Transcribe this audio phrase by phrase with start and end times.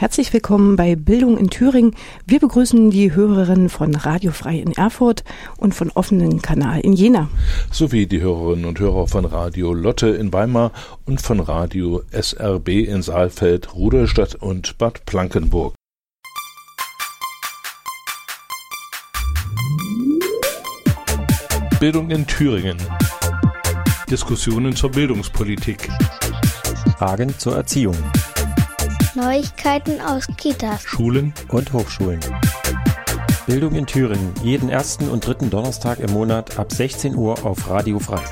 [0.00, 1.94] Herzlich willkommen bei Bildung in Thüringen.
[2.24, 5.24] Wir begrüßen die Hörerinnen von Radio Frei in Erfurt
[5.58, 7.28] und von offenen Kanal in Jena.
[7.70, 10.72] Sowie die Hörerinnen und Hörer von Radio Lotte in Weimar
[11.04, 15.74] und von Radio SRB in Saalfeld, Rudolstadt und Bad Blankenburg.
[21.78, 22.78] Bildung in Thüringen.
[24.08, 25.90] Diskussionen zur Bildungspolitik.
[26.96, 27.96] Fragen zur Erziehung.
[29.16, 32.20] Neuigkeiten aus Kitas, Schulen und Hochschulen.
[33.44, 37.98] Bildung in Thüringen, jeden ersten und dritten Donnerstag im Monat ab 16 Uhr auf Radio
[37.98, 38.22] Frei.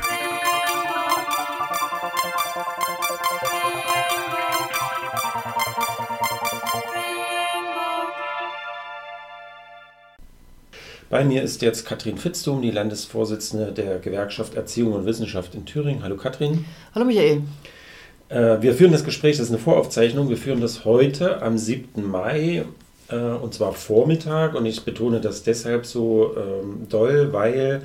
[11.10, 16.04] Bei mir ist jetzt Katrin Fitztum, die Landesvorsitzende der Gewerkschaft Erziehung und Wissenschaft in Thüringen.
[16.04, 16.66] Hallo Katrin.
[16.94, 17.42] Hallo Michael.
[18.28, 22.08] Äh, wir führen das Gespräch, das ist eine Voraufzeichnung, wir führen das heute am 7.
[22.08, 22.64] Mai
[23.10, 27.82] äh, und zwar Vormittag und ich betone das deshalb so ähm, doll, weil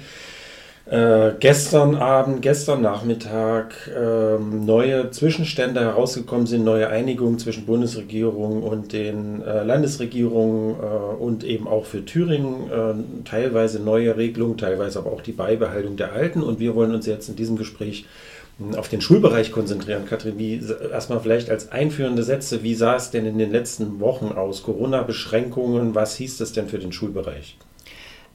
[0.86, 8.92] äh, gestern Abend, gestern Nachmittag ähm, neue Zwischenstände herausgekommen sind, neue Einigungen zwischen Bundesregierung und
[8.92, 15.14] den äh, Landesregierungen äh, und eben auch für Thüringen äh, teilweise neue Regelungen, teilweise aber
[15.14, 16.44] auch die Beibehaltung der alten.
[16.44, 18.33] Und wir wollen uns jetzt in diesem Gespräch hm,
[18.78, 20.06] auf den Schulbereich konzentrieren.
[20.06, 24.28] Katrin, wie erstmal vielleicht als einführende Sätze, wie sah es denn in den letzten Wochen
[24.28, 24.64] aus?
[24.64, 27.58] Corona-Beschränkungen, was hieß das denn für den Schulbereich?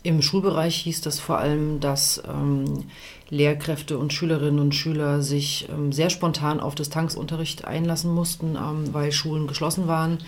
[0.04, 2.84] Im Schulbereich hieß das vor allem, dass ähm,
[3.30, 9.10] Lehrkräfte und Schülerinnen und Schüler sich ähm, sehr spontan auf Distanzunterricht einlassen mussten, ähm, weil
[9.10, 10.18] Schulen geschlossen waren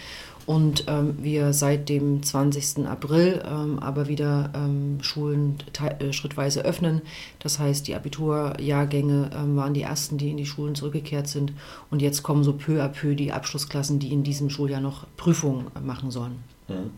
[0.47, 2.87] und ähm, wir seit dem 20.
[2.87, 5.59] April ähm, aber wieder ähm, Schulen
[5.99, 7.03] äh, schrittweise öffnen.
[7.39, 11.53] Das heißt, die Abiturjahrgänge waren die ersten, die in die Schulen zurückgekehrt sind
[11.91, 15.67] und jetzt kommen so peu à peu die Abschlussklassen, die in diesem Schuljahr noch Prüfungen
[15.83, 16.37] machen sollen.
[16.69, 16.91] Mhm.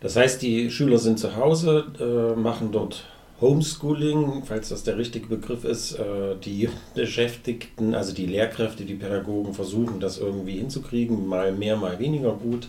[0.00, 3.04] Das heißt, die Schüler sind zu Hause, äh, machen dort
[3.42, 5.98] Homeschooling, falls das der richtige Begriff ist.
[5.98, 11.98] Äh, die Beschäftigten, also die Lehrkräfte, die Pädagogen versuchen das irgendwie hinzukriegen, mal mehr, mal
[11.98, 12.68] weniger gut,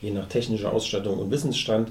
[0.00, 1.90] je nach technischer Ausstattung und Wissensstand.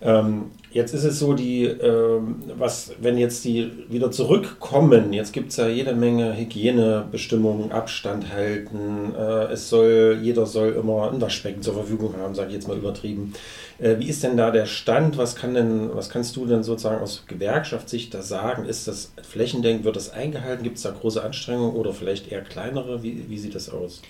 [0.00, 5.50] Ähm, jetzt ist es so, die, ähm, was, wenn jetzt die wieder zurückkommen, jetzt gibt
[5.50, 11.62] es ja jede Menge Hygienebestimmungen, Abstand halten, äh, es soll, jeder soll immer ein Waschbecken
[11.62, 13.32] zur Verfügung haben, sage ich jetzt mal übertrieben.
[13.78, 15.16] Äh, wie ist denn da der Stand?
[15.16, 18.66] Was kann denn, was kannst du denn sozusagen aus Gewerkschaftssicht da sagen?
[18.66, 20.64] Ist das flächendeckend, wird das eingehalten?
[20.64, 23.02] Gibt es da große Anstrengungen oder vielleicht eher kleinere?
[23.02, 24.02] Wie, wie sieht das aus?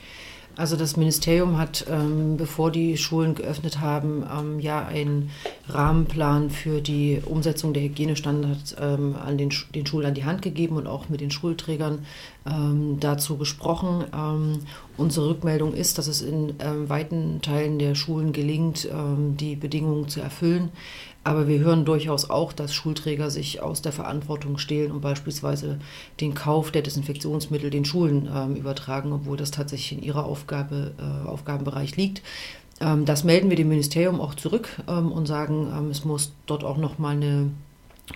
[0.56, 5.30] Also das Ministerium hat, ähm, bevor die Schulen geöffnet haben, ähm, ja einen
[5.68, 10.76] Rahmenplan für die Umsetzung der Hygienestandards ähm, an den, den Schulen an die Hand gegeben
[10.76, 12.06] und auch mit den Schulträgern
[12.46, 14.04] ähm, dazu gesprochen.
[14.14, 14.60] Ähm,
[14.96, 18.88] unsere Rückmeldung ist, dass es in ähm, weiten Teilen der Schulen gelingt,
[19.40, 20.70] die Bedingungen zu erfüllen.
[21.24, 25.78] Aber wir hören durchaus auch, dass Schulträger sich aus der Verantwortung stehlen und beispielsweise
[26.20, 31.26] den Kauf der Desinfektionsmittel den Schulen ähm, übertragen, obwohl das tatsächlich in ihrer Aufgabe, äh,
[31.26, 32.22] Aufgabenbereich liegt.
[32.80, 36.62] Ähm, das melden wir dem Ministerium auch zurück ähm, und sagen, ähm, es muss dort
[36.62, 37.50] auch nochmal eine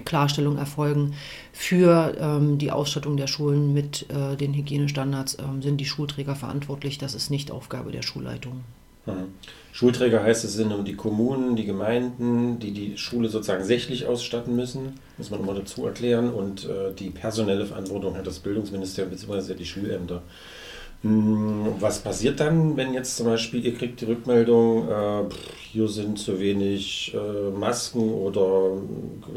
[0.04, 1.14] Klarstellung erfolgen.
[1.52, 6.98] Für ähm, die Ausstattung der Schulen mit äh, den Hygienestandards ähm, sind die Schulträger verantwortlich.
[6.98, 8.64] Das ist nicht Aufgabe der Schulleitung.
[9.06, 9.28] Mhm.
[9.72, 14.94] Schulträger heißt es sind die Kommunen, die Gemeinden, die die Schule sozusagen sächlich ausstatten müssen,
[15.18, 16.30] muss man immer dazu erklären.
[16.30, 19.54] Und äh, die personelle Verantwortung hat das Bildungsministerium bzw.
[19.54, 20.22] die Schulämter.
[21.02, 25.34] Hm, was passiert dann, wenn jetzt zum Beispiel ihr kriegt die Rückmeldung, äh,
[25.70, 28.72] hier sind zu wenig äh, Masken oder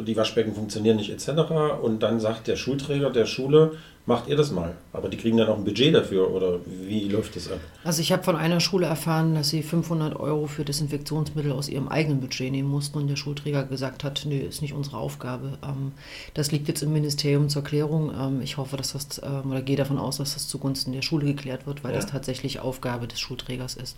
[0.04, 1.80] die Waschbecken funktionieren nicht etc.
[1.84, 3.74] Und dann sagt der Schulträger der Schule,
[4.06, 4.76] macht ihr das mal.
[4.94, 7.60] Aber die kriegen dann auch ein Budget dafür oder wie läuft das ab?
[7.84, 11.88] Also ich habe von einer Schule erfahren, dass sie 500 Euro für Desinfektionsmittel aus ihrem
[11.88, 15.58] eigenen Budget nehmen mussten und der Schulträger gesagt hat, nö, ist nicht unsere Aufgabe.
[15.64, 15.92] Ähm,
[16.34, 18.12] das liegt jetzt im Ministerium zur Klärung.
[18.18, 21.26] Ähm, ich hoffe, dass das, ähm, oder gehe davon aus, dass das zugunsten der Schule
[21.26, 21.98] geklärt wird, weil ja.
[21.98, 23.98] das tatsächlich Aufgabe des Schulträgers ist.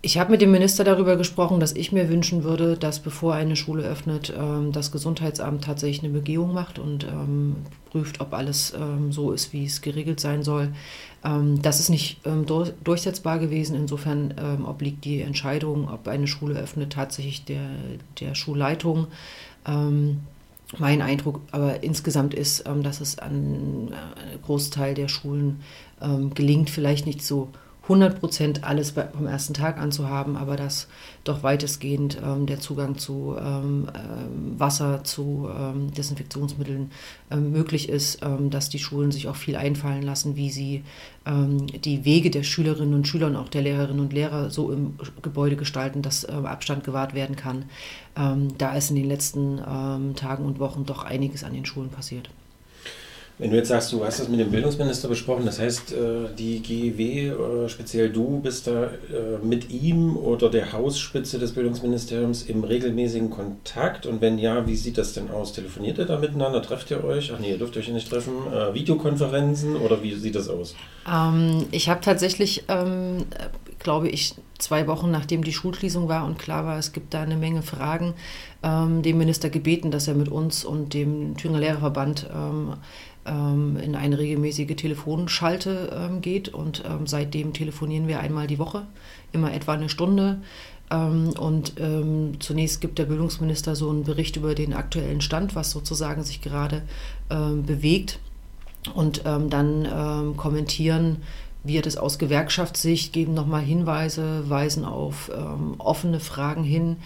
[0.00, 3.56] Ich habe mit dem Minister darüber gesprochen, dass ich mir wünschen würde, dass bevor eine
[3.56, 7.56] Schule öffnet, ähm, das Gesundheitsamt tatsächlich eine Begehung macht und ähm,
[7.90, 10.72] prüft, ob alles ähm, so ist, wie es geregelt sein soll.
[11.20, 13.74] Das ist nicht durch, durchsetzbar gewesen.
[13.74, 14.32] Insofern
[14.64, 17.70] obliegt die Entscheidung, ob eine Schule öffnet, tatsächlich der,
[18.20, 19.08] der Schulleitung.
[19.64, 25.60] mein Eindruck aber insgesamt ist, dass es an äh, einem Großteil der Schulen
[26.34, 27.48] gelingt, vielleicht nicht so
[27.88, 30.88] 100 Prozent alles vom ersten Tag an zu haben, aber dass
[31.24, 36.90] doch weitestgehend ähm, der Zugang zu ähm, äh, Wasser, zu ähm, Desinfektionsmitteln
[37.30, 40.84] ähm, möglich ist, ähm, dass die Schulen sich auch viel einfallen lassen, wie sie
[41.24, 44.94] ähm, die Wege der Schülerinnen und Schüler und auch der Lehrerinnen und Lehrer so im
[45.22, 47.64] Gebäude gestalten, dass Abstand gewahrt werden kann.
[48.14, 49.58] da ist in den letzten
[50.16, 52.28] Tagen und Wochen doch einiges an den Schulen passiert.
[53.38, 55.96] Wenn du jetzt sagst, du hast das mit dem Bildungsminister besprochen, das heißt, äh,
[56.36, 62.42] die GEW, äh, speziell du, bist da äh, mit ihm oder der Hausspitze des Bildungsministeriums
[62.42, 64.06] im regelmäßigen Kontakt?
[64.06, 65.52] Und wenn ja, wie sieht das denn aus?
[65.52, 66.60] Telefoniert ihr da miteinander?
[66.62, 67.32] Trefft ihr euch?
[67.32, 68.32] Ach nee, ihr dürft euch nicht treffen.
[68.72, 70.74] Videokonferenzen oder wie sieht das aus?
[71.08, 73.24] Ähm, ich habe tatsächlich, ähm,
[73.78, 77.36] glaube ich, zwei Wochen nachdem die Schulschließung war und klar war, es gibt da eine
[77.36, 78.14] Menge Fragen,
[78.64, 82.74] ähm, dem Minister gebeten, dass er mit uns und dem Thüringer Lehrerverband ähm,
[83.28, 86.48] in eine regelmäßige Telefonschalte ähm, geht.
[86.48, 88.86] Und ähm, seitdem telefonieren wir einmal die Woche,
[89.32, 90.40] immer etwa eine Stunde.
[90.90, 95.70] Ähm, und ähm, zunächst gibt der Bildungsminister so einen Bericht über den aktuellen Stand, was
[95.70, 96.82] sozusagen sich gerade
[97.30, 98.20] ähm, bewegt.
[98.94, 101.18] Und dann kommentieren
[101.64, 106.96] wir das aus Gewerkschaftssicht, geben nochmal Hinweise, weisen auf ähm, offene Fragen hin.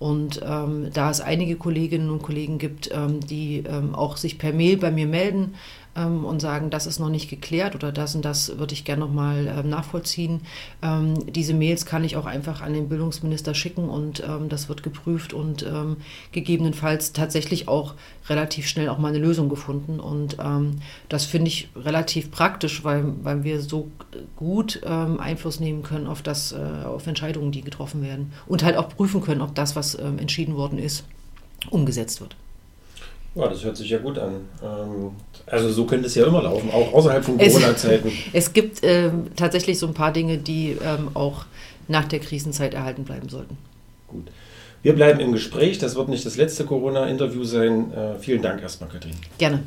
[0.00, 4.78] Und ähm, da es einige Kolleginnen und Kollegen gibt, ähm, die auch sich per Mail
[4.78, 5.54] bei mir melden,
[5.96, 9.00] ähm, und sagen, das ist noch nicht geklärt oder das und das würde ich gerne
[9.00, 10.42] nochmal ähm, nachvollziehen.
[10.82, 14.82] Ähm, diese Mails kann ich auch einfach an den Bildungsminister schicken und ähm, das wird
[14.82, 15.96] geprüft und ähm,
[16.32, 17.94] gegebenenfalls tatsächlich auch
[18.28, 19.98] relativ schnell auch mal eine Lösung gefunden.
[19.98, 23.90] Und ähm, das finde ich relativ praktisch, weil, weil wir so
[24.36, 28.88] gut Einfluss nehmen können auf, das, äh, auf Entscheidungen, die getroffen werden und halt auch
[28.88, 31.04] prüfen können, ob das, was entschieden worden ist,
[31.70, 32.36] umgesetzt wird.
[33.34, 34.48] Ja, das hört sich ja gut an.
[34.62, 35.12] Ähm,
[35.46, 38.08] also so könnte es ja immer laufen, auch außerhalb von Corona-Zeiten.
[38.08, 38.14] Es,
[38.48, 41.44] es, gibt ähm, tatsächlich so ein paar Dinge, die ähm, auch
[41.86, 43.56] nach der Krisenzeit erhalten bleiben sollten.
[44.08, 44.26] Gut.
[44.82, 45.78] Wir bleiben im Gespräch.
[45.78, 47.92] Das wird nicht das letzte Corona-Interview sein.
[47.92, 49.14] Äh, vielen Dank erstmal, Katrin.
[49.38, 49.62] Gerne.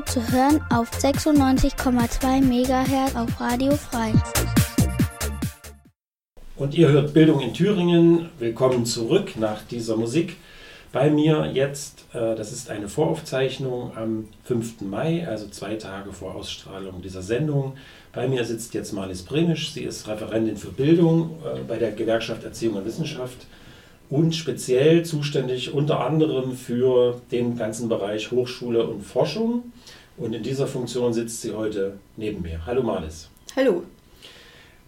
[0.00, 4.12] Erfurt zu hören auf 96,2 MHz auf Radio Frei.
[6.56, 8.30] Und ihr hört Bildung in Thüringen.
[8.38, 10.36] Willkommen zurück nach dieser Musik.
[10.92, 14.80] Bei mir jetzt, äh, das ist eine Voraufzeichnung am 5.
[14.82, 17.76] Mai, also zwei Tage vor Ausstrahlung dieser Sendung.
[18.12, 19.72] Bei mir sitzt jetzt Marlies Bremisch.
[19.72, 23.46] Sie ist Referentin für Bildung äh, bei der Gewerkschaft Erziehung und Wissenschaft
[24.10, 29.72] und speziell zuständig unter anderem für den ganzen Bereich Hochschule und Forschung.
[30.16, 32.66] Und in dieser Funktion sitzt sie heute neben mir.
[32.66, 33.30] Hallo Malis.
[33.56, 33.84] Hallo.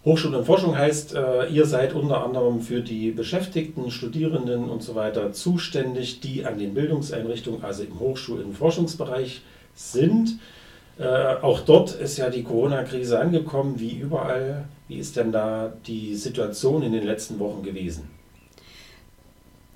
[0.05, 4.95] Hochschule und Forschung heißt, äh, ihr seid unter anderem für die Beschäftigten, Studierenden und so
[4.95, 9.41] weiter zuständig, die an den Bildungseinrichtungen, also im Hochschul- und Forschungsbereich
[9.73, 10.39] sind.
[10.99, 11.05] Äh,
[11.41, 14.65] auch dort ist ja die Corona-Krise angekommen, wie überall.
[14.89, 18.09] Wie ist denn da die Situation in den letzten Wochen gewesen?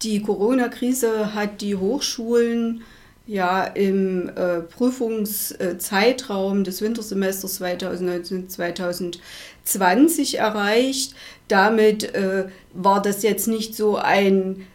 [0.03, 2.83] Die Corona-Krise hat die Hochschulen
[3.25, 11.15] ja im äh, Prüfungszeitraum des Wintersemesters 2019-2020 erreicht.
[11.47, 14.67] Damit äh, war das jetzt nicht so ein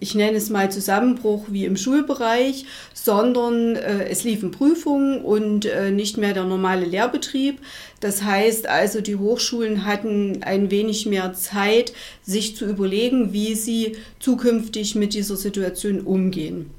[0.00, 2.64] ich nenne es mal Zusammenbruch wie im Schulbereich,
[2.94, 7.60] sondern äh, es liefen Prüfungen und äh, nicht mehr der normale Lehrbetrieb.
[8.00, 11.92] Das heißt also, die Hochschulen hatten ein wenig mehr Zeit,
[12.22, 16.70] sich zu überlegen, wie sie zukünftig mit dieser Situation umgehen.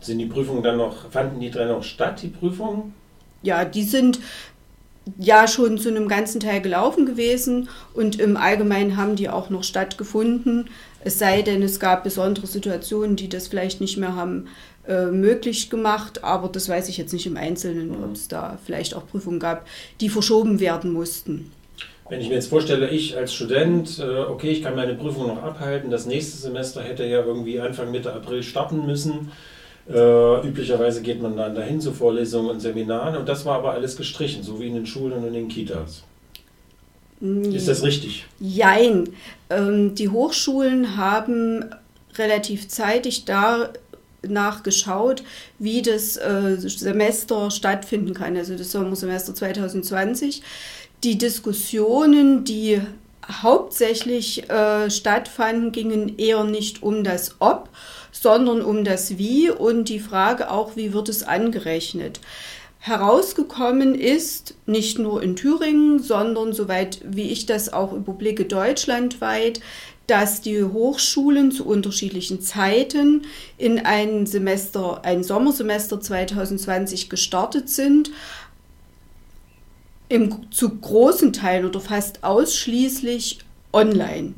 [0.00, 2.94] Sind die Prüfungen dann noch, fanden die drei noch statt, die Prüfungen?
[3.42, 4.20] Ja, die sind
[5.18, 9.64] ja schon zu einem ganzen Teil gelaufen gewesen und im Allgemeinen haben die auch noch
[9.64, 10.68] stattgefunden.
[11.04, 14.48] Es sei denn, es gab besondere Situationen, die das vielleicht nicht mehr haben
[14.88, 18.94] äh, möglich gemacht, aber das weiß ich jetzt nicht im Einzelnen, ob es da vielleicht
[18.94, 19.66] auch Prüfungen gab,
[20.00, 21.52] die verschoben werden mussten.
[22.08, 25.42] Wenn ich mir jetzt vorstelle, ich als Student, äh, okay, ich kann meine Prüfung noch
[25.42, 29.32] abhalten, das nächste Semester hätte ja irgendwie Anfang Mitte April starten müssen.
[29.88, 33.96] Äh, üblicherweise geht man dann dahin zu Vorlesungen und Seminaren und das war aber alles
[33.96, 36.02] gestrichen, so wie in den Schulen und in den Kitas.
[37.20, 38.26] Ist das richtig?
[38.40, 39.08] Jein.
[39.48, 41.64] Ähm, die Hochschulen haben
[42.16, 45.22] relativ zeitig danach geschaut,
[45.58, 50.42] wie das äh, Semester stattfinden kann, also das Sommersemester 2020.
[51.04, 52.80] Die Diskussionen, die
[53.30, 57.70] hauptsächlich äh, stattfanden, gingen eher nicht um das Ob,
[58.22, 62.20] sondern um das Wie und die Frage auch, wie wird es angerechnet.
[62.78, 69.60] Herausgekommen ist, nicht nur in Thüringen, sondern soweit wie ich das auch überblicke, deutschlandweit,
[70.06, 73.22] dass die Hochschulen zu unterschiedlichen Zeiten
[73.58, 78.12] in ein Semester, ein Sommersemester 2020 gestartet sind,
[80.08, 83.40] im, zu großen Teilen oder fast ausschließlich
[83.76, 84.34] online.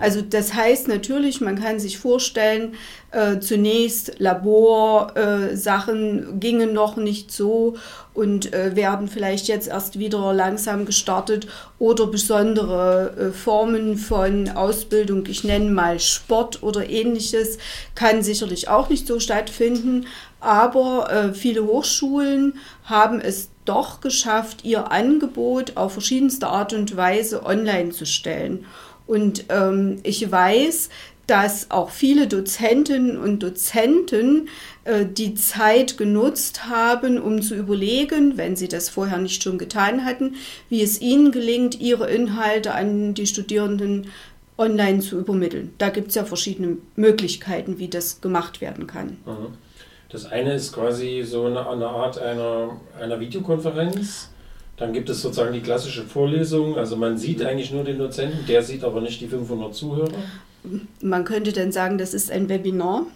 [0.00, 2.74] Also das heißt natürlich, man kann sich vorstellen,
[3.10, 7.76] äh, zunächst Laborsachen äh, gingen noch nicht so
[8.14, 11.46] und äh, werden vielleicht jetzt erst wieder langsam gestartet
[11.78, 17.58] oder besondere äh, Formen von Ausbildung, ich nenne mal Sport oder ähnliches,
[17.94, 20.06] kann sicherlich auch nicht so stattfinden.
[20.40, 27.44] Aber äh, viele Hochschulen haben es doch geschafft, ihr Angebot auf verschiedenste Art und Weise
[27.44, 28.66] online zu stellen.
[29.06, 30.88] Und ähm, ich weiß,
[31.26, 34.48] dass auch viele Dozentinnen und Dozenten
[34.84, 40.04] äh, die Zeit genutzt haben, um zu überlegen, wenn sie das vorher nicht schon getan
[40.04, 40.34] hatten,
[40.68, 44.08] wie es ihnen gelingt, ihre Inhalte an die Studierenden
[44.58, 45.72] online zu übermitteln.
[45.78, 49.16] Da gibt es ja verschiedene Möglichkeiten, wie das gemacht werden kann.
[49.24, 49.54] Mhm.
[50.12, 54.28] Das eine ist quasi so eine, eine Art einer, einer Videokonferenz.
[54.76, 56.76] Dann gibt es sozusagen die klassische Vorlesung.
[56.76, 60.12] Also man sieht eigentlich nur den Dozenten, der sieht aber nicht die 500 Zuhörer.
[61.00, 63.06] Man könnte dann sagen, das ist ein Webinar.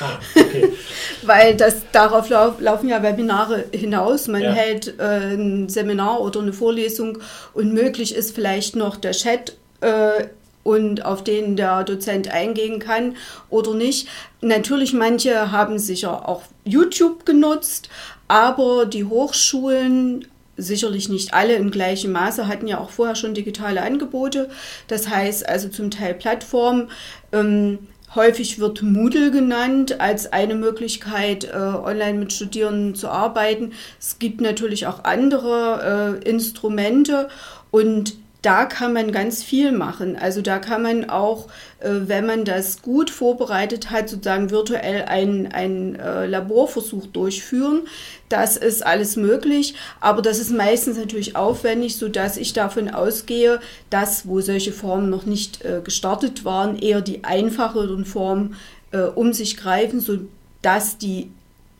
[0.00, 0.72] Ah, okay.
[1.22, 4.26] Weil das, darauf lauf, laufen ja Webinare hinaus.
[4.28, 4.52] Man ja.
[4.52, 7.18] hält äh, ein Seminar oder eine Vorlesung
[7.52, 10.24] und möglich ist vielleicht noch der Chat äh,
[10.62, 13.16] und auf den der Dozent eingehen kann
[13.50, 14.08] oder nicht.
[14.40, 17.88] Natürlich, manche haben sicher auch YouTube genutzt,
[18.28, 20.26] aber die Hochschulen
[20.58, 24.50] sicherlich nicht alle in gleichem Maße, hatten ja auch vorher schon digitale Angebote.
[24.88, 26.90] Das heißt also zum Teil Plattformen.
[27.32, 27.78] Ähm,
[28.14, 33.72] häufig wird Moodle genannt als eine Möglichkeit, äh, online mit Studierenden zu arbeiten.
[34.00, 37.28] Es gibt natürlich auch andere äh, Instrumente
[37.70, 38.16] und
[38.48, 40.16] da kann man ganz viel machen.
[40.16, 41.48] Also da kann man auch,
[41.80, 47.82] äh, wenn man das gut vorbereitet hat, sozusagen virtuell einen, äh, Laborversuch durchführen.
[48.30, 54.26] Das ist alles möglich, aber das ist meistens natürlich aufwendig, sodass ich davon ausgehe, dass,
[54.26, 58.56] wo solche Formen noch nicht äh, gestartet waren, eher die einfacheren Formen
[58.92, 61.30] äh, um sich greifen, sodass die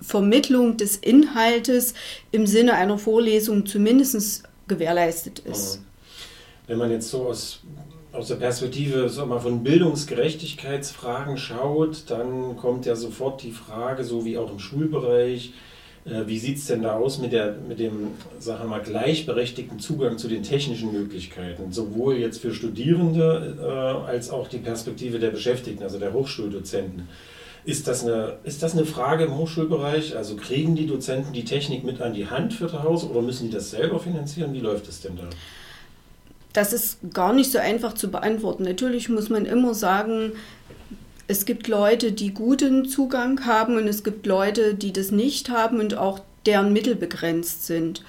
[0.02, 1.94] Vermittlung des Inhaltes
[2.30, 5.78] im Sinne einer Vorlesung zumindest gewährleistet ist.
[5.78, 5.87] Mhm
[6.68, 7.60] wenn man jetzt so aus,
[8.12, 14.24] aus der Perspektive so mal von Bildungsgerechtigkeitsfragen schaut, dann kommt ja sofort die Frage, so
[14.24, 15.54] wie auch im Schulbereich,
[16.04, 19.78] äh, wie sieht es denn da aus mit, der, mit dem, sagen wir mal, gleichberechtigten
[19.78, 25.30] Zugang zu den technischen Möglichkeiten, sowohl jetzt für Studierende äh, als auch die Perspektive der
[25.30, 27.08] Beschäftigten, also der Hochschuldozenten.
[27.64, 30.16] Ist das, eine, ist das eine Frage im Hochschulbereich?
[30.16, 33.48] Also kriegen die Dozenten die Technik mit an die Hand für zu Hause oder müssen
[33.48, 34.54] die das selber finanzieren?
[34.54, 35.28] Wie läuft es denn da?
[36.58, 38.64] Das ist gar nicht so einfach zu beantworten.
[38.64, 40.32] Natürlich muss man immer sagen,
[41.28, 45.78] es gibt Leute, die guten Zugang haben und es gibt Leute, die das nicht haben
[45.78, 48.02] und auch deren Mittel begrenzt sind.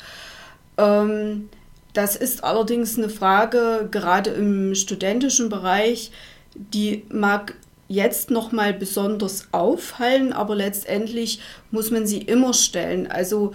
[0.79, 1.49] Ähm,
[1.93, 6.11] das ist allerdings eine Frage, gerade im studentischen Bereich,
[6.55, 7.53] die mag
[7.87, 11.39] jetzt noch mal besonders auffallen, aber letztendlich
[11.69, 13.05] muss man sie immer stellen.
[13.05, 13.53] Also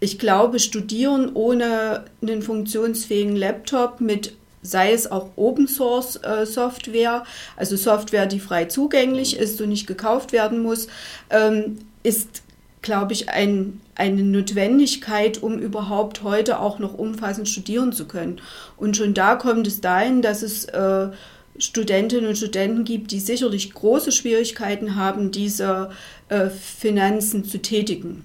[0.00, 7.24] ich glaube, studieren ohne einen funktionsfähigen Laptop mit sei es auch Open Source äh, Software,
[7.56, 10.88] also Software, die frei zugänglich ist und nicht gekauft werden muss,
[11.30, 12.42] ähm, ist,
[12.82, 18.40] glaube ich, ein, eine Notwendigkeit, um überhaupt heute auch noch umfassend studieren zu können.
[18.76, 21.08] Und schon da kommt es dahin, dass es äh,
[21.58, 25.90] Studentinnen und Studenten gibt, die sicherlich große Schwierigkeiten haben, diese
[26.28, 28.24] äh, Finanzen zu tätigen.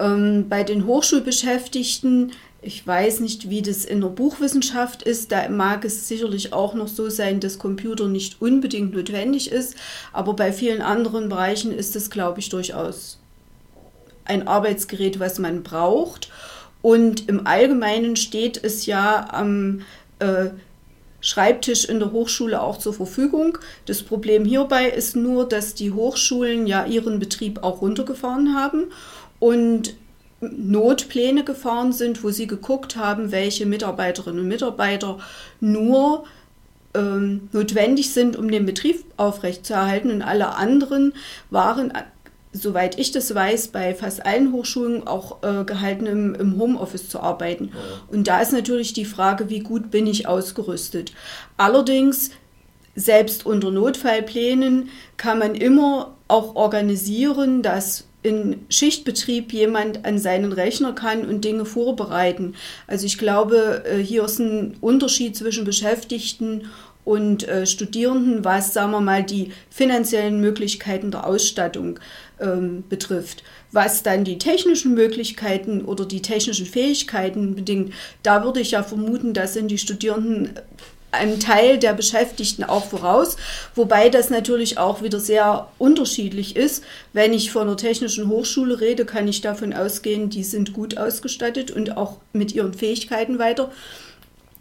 [0.00, 5.84] Ähm, bei den Hochschulbeschäftigten, ich weiß nicht, wie das in der Buchwissenschaft ist, da mag
[5.84, 9.76] es sicherlich auch noch so sein, dass Computer nicht unbedingt notwendig ist,
[10.12, 13.18] aber bei vielen anderen Bereichen ist es, glaube ich, durchaus
[14.24, 16.30] ein Arbeitsgerät, was man braucht.
[16.82, 19.82] Und im Allgemeinen steht es ja am
[20.20, 20.50] äh,
[21.20, 23.58] Schreibtisch in der Hochschule auch zur Verfügung.
[23.86, 28.84] Das Problem hierbei ist nur, dass die Hochschulen ja ihren Betrieb auch runtergefahren haben
[29.38, 29.94] und
[30.40, 35.18] Notpläne gefahren sind, wo sie geguckt haben, welche Mitarbeiterinnen und Mitarbeiter
[35.60, 36.24] nur
[36.94, 41.12] ähm, notwendig sind, um den Betrieb aufrechtzuerhalten und alle anderen
[41.50, 41.92] waren
[42.52, 47.20] soweit ich das weiß, bei fast allen Hochschulen auch äh, gehalten, im, im, Homeoffice zu
[47.20, 47.72] arbeiten.
[48.10, 51.12] Und da ist natürlich die Frage, wie gut bin ich ausgerüstet.
[51.56, 52.30] Allerdings,
[52.94, 60.92] selbst unter Notfallplänen kann man immer auch organisieren, dass in Schichtbetrieb jemand an seinen Rechner
[60.92, 62.54] kann und Dinge vorbereiten.
[62.86, 66.68] Also ich glaube, äh, hier ist ein Unterschied zwischen Beschäftigten
[67.04, 71.98] und äh, Studierenden, was, sagen wir mal, die finanziellen Möglichkeiten der Ausstattung
[72.38, 73.44] ähm, betrifft.
[73.72, 79.32] Was dann die technischen Möglichkeiten oder die technischen Fähigkeiten bedingt, da würde ich ja vermuten,
[79.32, 80.50] da sind die Studierenden
[81.10, 83.36] einem Teil der Beschäftigten auch voraus,
[83.74, 86.84] wobei das natürlich auch wieder sehr unterschiedlich ist.
[87.12, 91.70] Wenn ich von einer technischen Hochschule rede, kann ich davon ausgehen, die sind gut ausgestattet
[91.70, 93.70] und auch mit ihren Fähigkeiten weiter.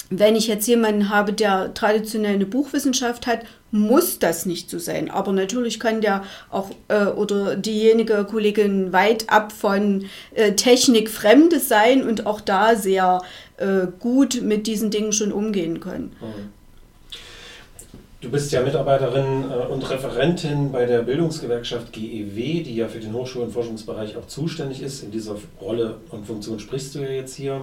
[0.09, 5.11] Wenn ich jetzt jemanden habe, der traditionell eine Buchwissenschaft hat, muss das nicht so sein.
[5.11, 11.59] Aber natürlich kann der auch äh, oder diejenige Kollegin weit ab von äh, Technik Fremde
[11.59, 13.21] sein und auch da sehr
[13.57, 16.15] äh, gut mit diesen Dingen schon umgehen können.
[16.21, 16.57] Mhm.
[18.19, 23.13] Du bist ja Mitarbeiterin äh, und Referentin bei der Bildungsgewerkschaft GEW, die ja für den
[23.13, 25.03] Hochschul- und Forschungsbereich auch zuständig ist.
[25.03, 27.61] In dieser Rolle und Funktion sprichst du ja jetzt hier.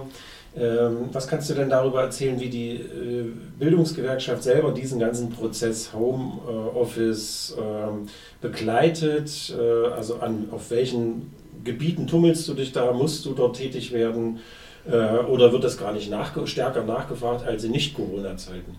[0.57, 3.25] Ähm, was kannst du denn darüber erzählen, wie die äh,
[3.59, 8.07] Bildungsgewerkschaft selber diesen ganzen Prozess Homeoffice ähm,
[8.39, 9.53] begleitet?
[9.93, 11.33] Also an, auf welchen
[11.65, 12.93] Gebieten tummelst du dich da?
[12.93, 14.39] Musst du dort tätig werden?
[14.87, 18.77] Äh, oder wird das gar nicht nach, stärker nachgefragt als in Nicht-Corona-Zeiten?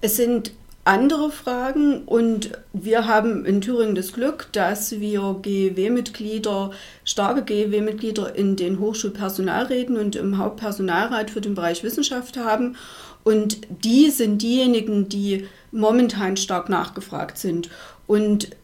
[0.00, 0.52] Es sind
[0.84, 6.70] andere Fragen und wir haben in Thüringen das Glück, dass wir GEW-Mitglieder,
[7.04, 12.76] starke GEW-Mitglieder in den Hochschulpersonalräten und im Hauptpersonalrat für den Bereich Wissenschaft haben.
[13.22, 17.68] Und die sind diejenigen, die momentan stark nachgefragt sind.
[18.06, 18.56] Und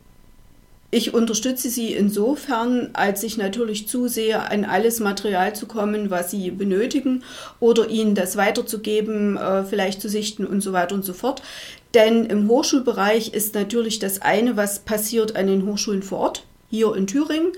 [0.95, 6.53] ich unterstütze sie insofern, als ich natürlich zusehe, an alles Material zu kommen, was sie
[6.53, 7.25] benötigen
[7.59, 11.43] oder ihnen das weiterzugeben, äh, vielleicht zu sichten und so weiter und so fort.
[11.95, 16.95] Denn im Hochschulbereich ist natürlich das eine, was passiert an den Hochschulen vor Ort, hier
[16.95, 17.51] in Thüringen.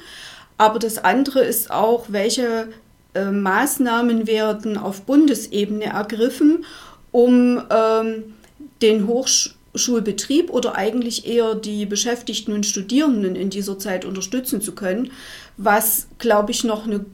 [0.57, 2.69] Aber das andere ist auch, welche
[3.13, 6.65] äh, Maßnahmen werden auf Bundesebene ergriffen,
[7.13, 8.35] um ähm,
[8.81, 14.75] den Hochschulen Schulbetrieb oder eigentlich eher die Beschäftigten und Studierenden in dieser Zeit unterstützen zu
[14.75, 15.11] können,
[15.57, 17.05] was, glaube ich, noch eine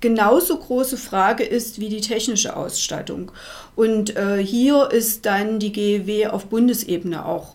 [0.00, 3.32] genauso große Frage ist wie die technische Ausstattung.
[3.74, 7.54] Und äh, hier ist dann die GEW auf Bundesebene auch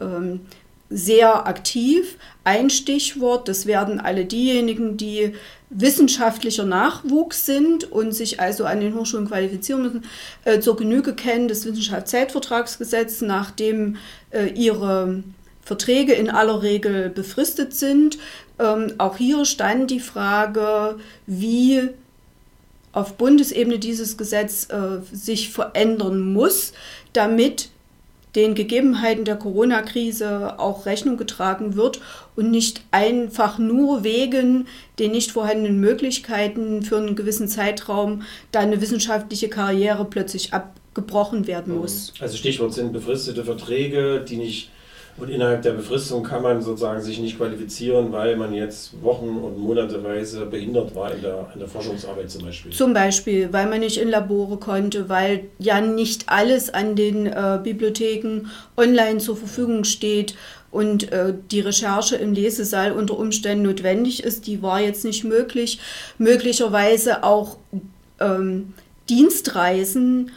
[0.00, 0.40] ähm,
[0.88, 2.16] sehr aktiv.
[2.44, 5.34] Ein Stichwort, das werden alle diejenigen, die
[5.70, 10.04] wissenschaftlicher Nachwuchs sind und sich also an den Hochschulen qualifizieren müssen,
[10.44, 13.96] äh, zur Genüge kennen das Wissenschaftszeitvertragsgesetz, nachdem
[14.30, 15.22] äh, ihre
[15.62, 18.18] Verträge in aller Regel befristet sind.
[18.58, 21.88] Ähm, auch hier stand die Frage, wie
[22.92, 26.72] auf Bundesebene dieses Gesetz äh, sich verändern muss,
[27.12, 27.68] damit
[28.34, 32.00] den Gegebenheiten der Corona-Krise auch Rechnung getragen wird
[32.40, 34.66] und nicht einfach nur wegen
[34.98, 41.76] den nicht vorhandenen Möglichkeiten für einen gewissen Zeitraum da eine wissenschaftliche Karriere plötzlich abgebrochen werden
[41.76, 42.14] muss.
[42.18, 44.70] Also Stichwort sind befristete Verträge, die nicht
[45.20, 49.58] und innerhalb der Befristung kann man sozusagen sich nicht qualifizieren, weil man jetzt Wochen und
[49.58, 52.72] Monateweise behindert war in der, in der Forschungsarbeit zum Beispiel.
[52.72, 57.58] Zum Beispiel, weil man nicht in Labore konnte, weil ja nicht alles an den äh,
[57.62, 58.46] Bibliotheken
[58.78, 60.34] online zur Verfügung steht
[60.70, 65.80] und äh, die Recherche im Lesesaal unter Umständen notwendig ist, die war jetzt nicht möglich.
[66.18, 67.58] Möglicherweise auch
[68.20, 68.74] ähm,
[69.08, 70.30] Dienstreisen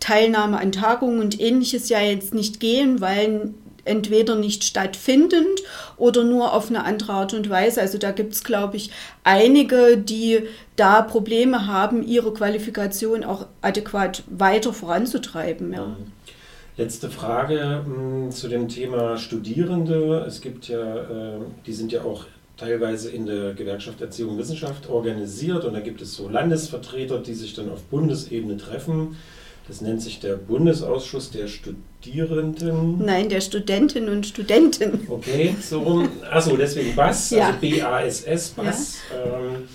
[0.00, 3.52] Teilnahme an Tagungen und ähnliches ja jetzt nicht gehen, weil
[3.84, 5.60] entweder nicht stattfindend
[5.96, 7.80] oder nur auf eine andere Art und Weise.
[7.80, 8.90] Also da gibt es, glaube ich,
[9.24, 10.40] einige, die
[10.76, 15.72] da Probleme haben, ihre Qualifikation auch adäquat weiter voranzutreiben.
[15.72, 15.96] Ja.
[16.80, 20.24] Letzte Frage mh, hm, zu dem Thema Studierende.
[20.26, 22.24] Es gibt ja, äh, die sind ja auch
[22.56, 27.34] teilweise in der Gewerkschaft Erziehung und Wissenschaft organisiert und da gibt es so Landesvertreter, die
[27.34, 29.18] sich dann auf Bundesebene treffen.
[29.68, 33.04] Das nennt sich der Bundesausschuss der Studierenden.
[33.04, 35.06] Nein, der Studentinnen und Studenten.
[35.06, 36.08] Okay, so rum.
[36.30, 37.48] Achso, deswegen BAS, ja.
[37.48, 38.96] also B-A-S-S, BAS.
[39.10, 39.38] Ja.
[39.38, 39.68] Ähm,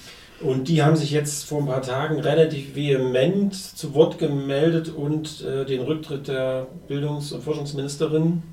[0.45, 5.43] Und die haben sich jetzt vor ein paar Tagen relativ vehement zu Wort gemeldet und
[5.43, 8.43] äh, den Rücktritt der Bildungs- und Forschungsministerin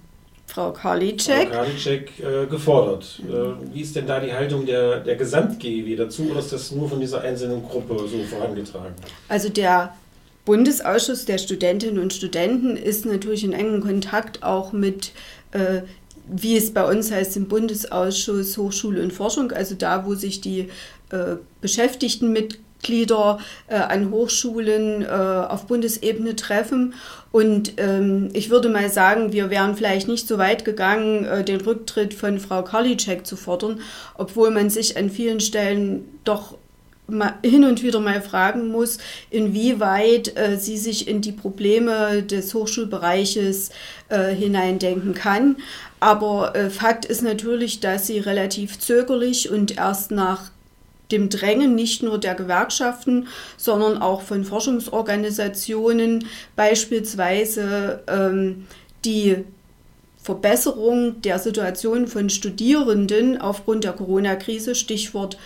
[0.46, 3.20] Frau Karliczek, Frau Karliczek äh, gefordert.
[3.26, 6.88] Äh, wie ist denn da die Haltung der, der Gesamt-GEW dazu oder ist das nur
[6.88, 8.94] von dieser einzelnen Gruppe so vorangetragen?
[9.28, 9.94] Also der
[10.44, 15.12] Bundesausschuss der Studentinnen und Studenten ist natürlich in engem Kontakt auch mit
[15.52, 15.83] äh,
[16.26, 20.68] wie es bei uns heißt, im Bundesausschuss Hochschule und Forschung, also da, wo sich die
[21.12, 26.94] äh, Beschäftigtenmitglieder äh, an Hochschulen äh, auf Bundesebene treffen.
[27.31, 31.61] Und ähm, ich würde mal sagen, wir wären vielleicht nicht so weit gegangen, äh, den
[31.61, 33.81] Rücktritt von Frau Karliczek zu fordern,
[34.16, 36.55] obwohl man sich an vielen Stellen doch
[37.42, 38.98] hin und wieder mal fragen muss,
[39.31, 43.70] inwieweit äh, sie sich in die Probleme des Hochschulbereiches
[44.09, 45.57] äh, hineindenken kann.
[46.01, 50.51] Aber äh, Fakt ist natürlich, dass sie relativ zögerlich und erst nach
[51.12, 58.66] dem Drängen nicht nur der Gewerkschaften, sondern auch von Forschungsorganisationen beispielsweise ähm,
[59.05, 59.44] die
[60.22, 65.37] Verbesserung der Situation von Studierenden aufgrund der Corona-Krise, Stichwort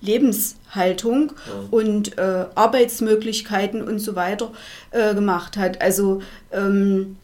[0.00, 1.68] Lebenshaltung ja.
[1.70, 4.50] und äh, Arbeitsmöglichkeiten und so weiter
[4.90, 5.80] äh, gemacht hat.
[5.80, 7.16] Also ähm,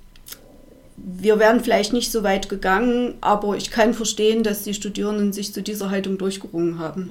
[0.97, 5.53] wir wären vielleicht nicht so weit gegangen, aber ich kann verstehen, dass die Studierenden sich
[5.53, 7.11] zu dieser Haltung durchgerungen haben.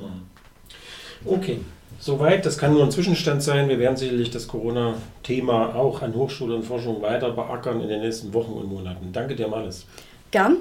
[1.28, 1.60] Okay,
[2.00, 2.46] soweit.
[2.46, 3.70] Das kann nur ein Zwischenstand sein.
[3.70, 8.34] Wir werden sicherlich das Corona-Thema auch an Hochschule und Forschung weiter beackern in den nächsten
[8.34, 9.12] Wochen und Monaten.
[9.12, 9.86] Danke dir, Malis.
[10.32, 10.58] Gern.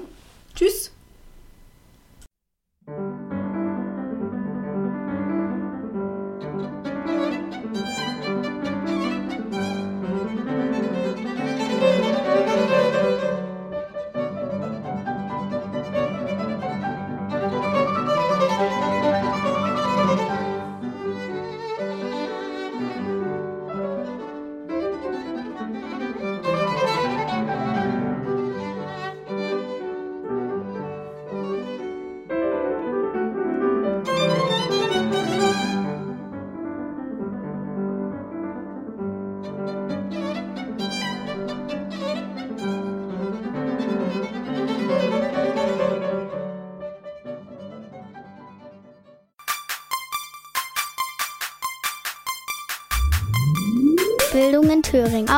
[0.55, 0.91] Tschüss.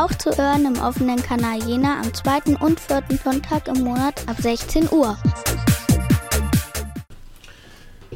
[0.10, 4.38] Auch zu hören im offenen Kanal Jena am zweiten und vierten Sonntag im Monat ab
[4.40, 5.18] 16 Uhr.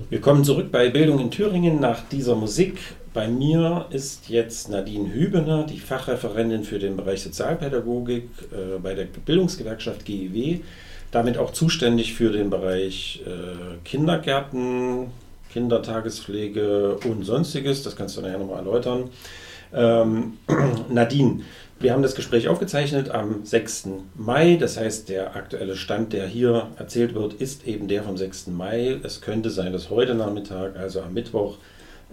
[0.09, 2.79] Willkommen zurück bei Bildung in Thüringen nach dieser Musik.
[3.13, 9.05] Bei mir ist jetzt Nadine Hübener, die Fachreferentin für den Bereich Sozialpädagogik äh, bei der
[9.05, 10.61] Bildungsgewerkschaft GIW,
[11.11, 15.11] damit auch zuständig für den Bereich äh, Kindergärten,
[15.51, 17.83] Kindertagespflege und sonstiges.
[17.83, 19.09] Das kannst du nachher nochmal erläutern.
[19.73, 20.37] Ähm,
[20.89, 21.41] Nadine,
[21.79, 23.89] wir haben das Gespräch aufgezeichnet am 6.
[24.15, 24.57] Mai.
[24.57, 28.47] Das heißt, der aktuelle Stand, der hier erzählt wird, ist eben der vom 6.
[28.47, 28.99] Mai.
[29.03, 31.57] Es könnte sein, dass heute Nachmittag, also am Mittwoch,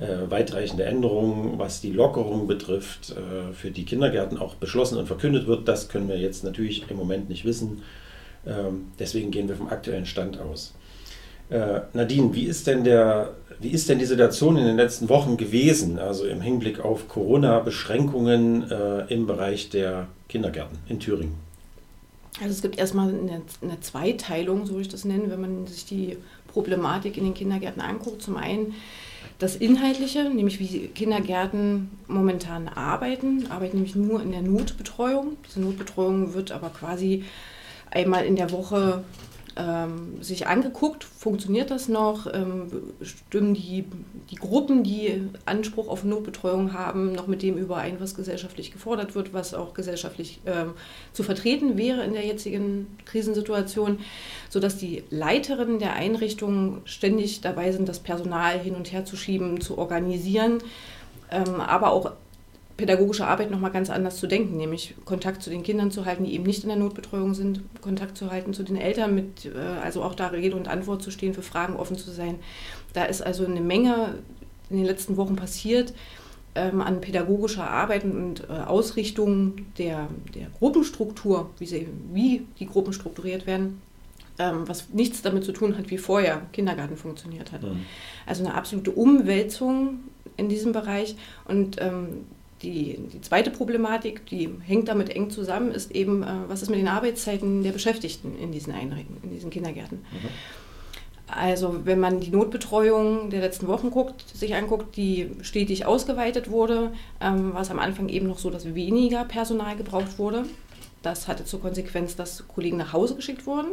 [0.01, 5.47] äh, weitreichende Änderungen, was die Lockerung betrifft, äh, für die Kindergärten auch beschlossen und verkündet
[5.47, 5.69] wird.
[5.69, 7.83] Das können wir jetzt natürlich im Moment nicht wissen.
[8.47, 10.75] Ähm, deswegen gehen wir vom aktuellen Stand aus.
[11.51, 15.37] Äh, Nadine, wie ist denn der wie ist denn die Situation in den letzten Wochen
[15.37, 21.35] gewesen, also im Hinblick auf Corona-Beschränkungen äh, im Bereich der Kindergärten in Thüringen?
[22.41, 25.85] Also es gibt erstmal eine, eine Zweiteilung, so würde ich das nennen, wenn man sich
[25.85, 26.17] die
[26.49, 28.23] Problematik in den Kindergärten anguckt.
[28.23, 28.75] Zum einen
[29.39, 35.37] das Inhaltliche, nämlich wie Kindergärten momentan arbeiten, arbeiten nämlich nur in der Notbetreuung.
[35.47, 37.25] Diese Notbetreuung wird aber quasi
[37.91, 39.05] einmal in der Woche
[39.61, 42.69] ähm, sich angeguckt, funktioniert das noch, ähm,
[43.03, 43.85] stimmen die,
[44.31, 49.35] die Gruppen, die Anspruch auf Notbetreuung haben, noch mit dem überein, was gesellschaftlich gefordert wird,
[49.35, 50.73] was auch gesellschaftlich ähm,
[51.13, 53.99] zu vertreten wäre in der jetzigen Krisensituation,
[54.49, 59.61] sodass die Leiterinnen der Einrichtungen ständig dabei sind, das Personal hin und her zu schieben,
[59.61, 60.59] zu organisieren,
[61.31, 62.13] ähm, aber auch
[62.81, 66.35] pädagogische Arbeit nochmal ganz anders zu denken, nämlich Kontakt zu den Kindern zu halten, die
[66.35, 70.03] eben nicht in der Notbetreuung sind, Kontakt zu halten zu den Eltern, mit, äh, also
[70.03, 72.37] auch da Rede und Antwort zu stehen, für Fragen offen zu sein.
[72.93, 74.15] Da ist also eine Menge
[74.71, 75.93] in den letzten Wochen passiert
[76.55, 82.93] ähm, an pädagogischer Arbeit und äh, Ausrichtung der, der Gruppenstruktur, wie, sie, wie die Gruppen
[82.93, 83.81] strukturiert werden,
[84.39, 87.63] ähm, was nichts damit zu tun hat, wie vorher Kindergarten funktioniert hat.
[87.63, 87.85] Mhm.
[88.27, 90.01] Also eine absolute Umwälzung
[90.37, 91.17] in diesem Bereich
[91.47, 92.25] und ähm,
[92.63, 96.79] die, die zweite Problematik, die hängt damit eng zusammen, ist eben, äh, was ist mit
[96.79, 99.99] den Arbeitszeiten der Beschäftigten in diesen Einrichtungen, in diesen Kindergärten.
[99.99, 100.29] Mhm.
[101.27, 106.93] Also wenn man die Notbetreuung der letzten Wochen guckt, sich anguckt, die stetig ausgeweitet wurde,
[107.21, 110.45] ähm, war es am Anfang eben noch so, dass weniger Personal gebraucht wurde.
[111.03, 113.69] Das hatte zur Konsequenz, dass Kollegen nach Hause geschickt wurden.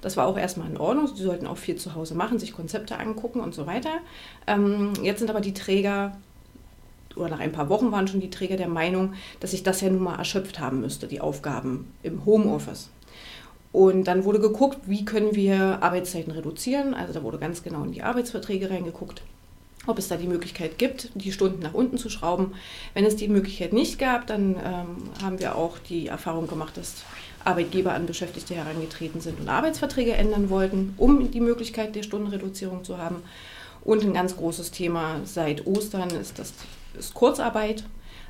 [0.00, 1.08] Das war auch erstmal in Ordnung.
[1.08, 3.90] Sie sollten auch viel zu Hause machen, sich Konzepte angucken und so weiter.
[4.46, 6.16] Ähm, jetzt sind aber die Träger,
[7.16, 9.90] oder nach ein paar Wochen waren schon die Träger der Meinung, dass sich das ja
[9.90, 12.90] nun mal erschöpft haben müsste, die Aufgaben im Homeoffice.
[13.72, 16.94] Und dann wurde geguckt, wie können wir Arbeitszeiten reduzieren.
[16.94, 19.22] Also da wurde ganz genau in die Arbeitsverträge reingeguckt,
[19.86, 22.54] ob es da die Möglichkeit gibt, die Stunden nach unten zu schrauben.
[22.94, 27.04] Wenn es die Möglichkeit nicht gab, dann ähm, haben wir auch die Erfahrung gemacht, dass
[27.44, 32.98] Arbeitgeber an Beschäftigte herangetreten sind und Arbeitsverträge ändern wollten, um die Möglichkeit der Stundenreduzierung zu
[32.98, 33.22] haben.
[33.84, 36.54] Und ein ganz großes Thema seit Ostern ist das
[36.98, 37.84] ist Kurzarbeit.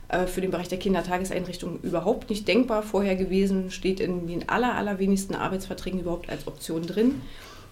[0.09, 4.75] Äh, für den Bereich der Kindertageseinrichtungen überhaupt nicht denkbar vorher gewesen, steht in den aller,
[4.75, 7.21] allerwenigsten Arbeitsverträgen überhaupt als Option drin.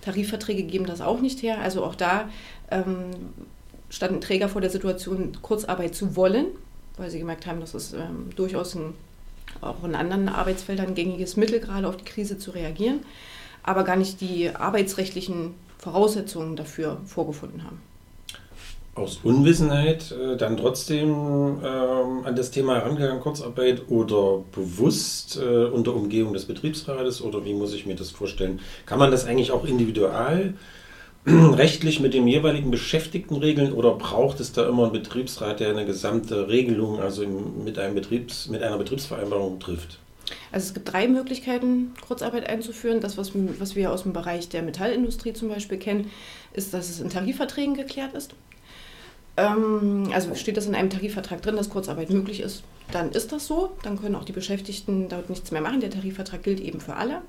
[0.01, 1.61] Tarifverträge geben das auch nicht her.
[1.61, 2.29] Also auch da
[2.71, 3.11] ähm,
[3.89, 6.47] standen Träger vor der Situation, Kurzarbeit zu wollen,
[6.97, 8.95] weil sie gemerkt haben, dass es ähm, durchaus ein,
[9.61, 13.01] auch in anderen Arbeitsfeldern gängiges Mittel, gerade auf die Krise zu reagieren,
[13.63, 17.81] aber gar nicht die arbeitsrechtlichen Voraussetzungen dafür vorgefunden haben
[18.95, 21.09] aus Unwissenheit äh, dann trotzdem
[21.65, 27.55] ähm, an das Thema herangegangen, Kurzarbeit oder bewusst äh, unter Umgehung des Betriebsrates oder wie
[27.55, 28.61] muss ich mir das vorstellen?
[28.87, 30.55] Kann man das eigentlich auch individual
[31.27, 35.87] rechtlich mit dem jeweiligen Beschäftigten regeln oder braucht es da immer einen Betriebsrat, der eine
[35.87, 39.99] gesamte Regelung, also im, mit, einem Betriebs, mit einer Betriebsvereinbarung trifft?
[40.53, 43.01] Also es gibt drei Möglichkeiten, Kurzarbeit einzuführen.
[43.01, 46.11] Das, was, was wir aus dem Bereich der Metallindustrie zum Beispiel kennen,
[46.53, 48.35] ist, dass es in Tarifverträgen geklärt ist.
[49.37, 53.47] Ähm, also steht das in einem Tarifvertrag drin, dass Kurzarbeit möglich ist, dann ist das
[53.47, 53.73] so.
[53.83, 55.81] Dann können auch die Beschäftigten dort nichts mehr machen.
[55.81, 57.23] Der Tarifvertrag gilt eben für alle.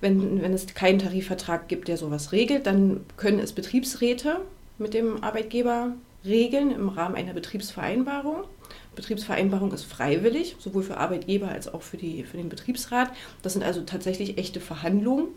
[0.00, 4.40] Wenn, wenn es keinen Tarifvertrag gibt, der sowas regelt, dann können es Betriebsräte
[4.78, 5.92] mit dem Arbeitgeber
[6.24, 8.44] regeln im Rahmen einer Betriebsvereinbarung.
[8.96, 13.10] Betriebsvereinbarung ist freiwillig, sowohl für Arbeitgeber als auch für, die, für den Betriebsrat.
[13.42, 15.28] Das sind also tatsächlich echte Verhandlungen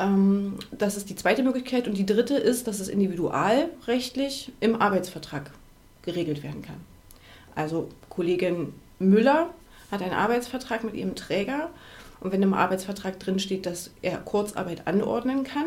[0.00, 1.86] ähm, das ist die zweite Möglichkeit.
[1.86, 5.50] Und die dritte ist, dass es individualrechtlich im Arbeitsvertrag
[6.02, 6.80] geregelt werden kann.
[7.54, 9.50] Also Kollegin Müller
[9.90, 11.70] hat einen Arbeitsvertrag mit ihrem Träger
[12.20, 15.66] und wenn im Arbeitsvertrag drin steht, dass er Kurzarbeit anordnen kann,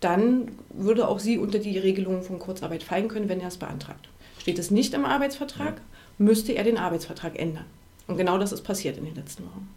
[0.00, 4.08] dann würde auch sie unter die Regelungen von Kurzarbeit fallen können, wenn er es beantragt.
[4.38, 5.80] Steht es nicht im Arbeitsvertrag,
[6.16, 7.64] müsste er den Arbeitsvertrag ändern.
[8.06, 9.68] Und genau das ist passiert in den letzten Wochen.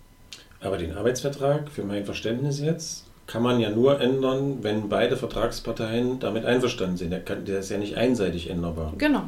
[0.61, 6.19] Aber den Arbeitsvertrag, für mein Verständnis jetzt, kann man ja nur ändern, wenn beide Vertragsparteien
[6.19, 7.11] damit einverstanden sind.
[7.11, 8.91] Der, kann, der ist ja nicht einseitig änderbar.
[8.97, 9.23] Genau.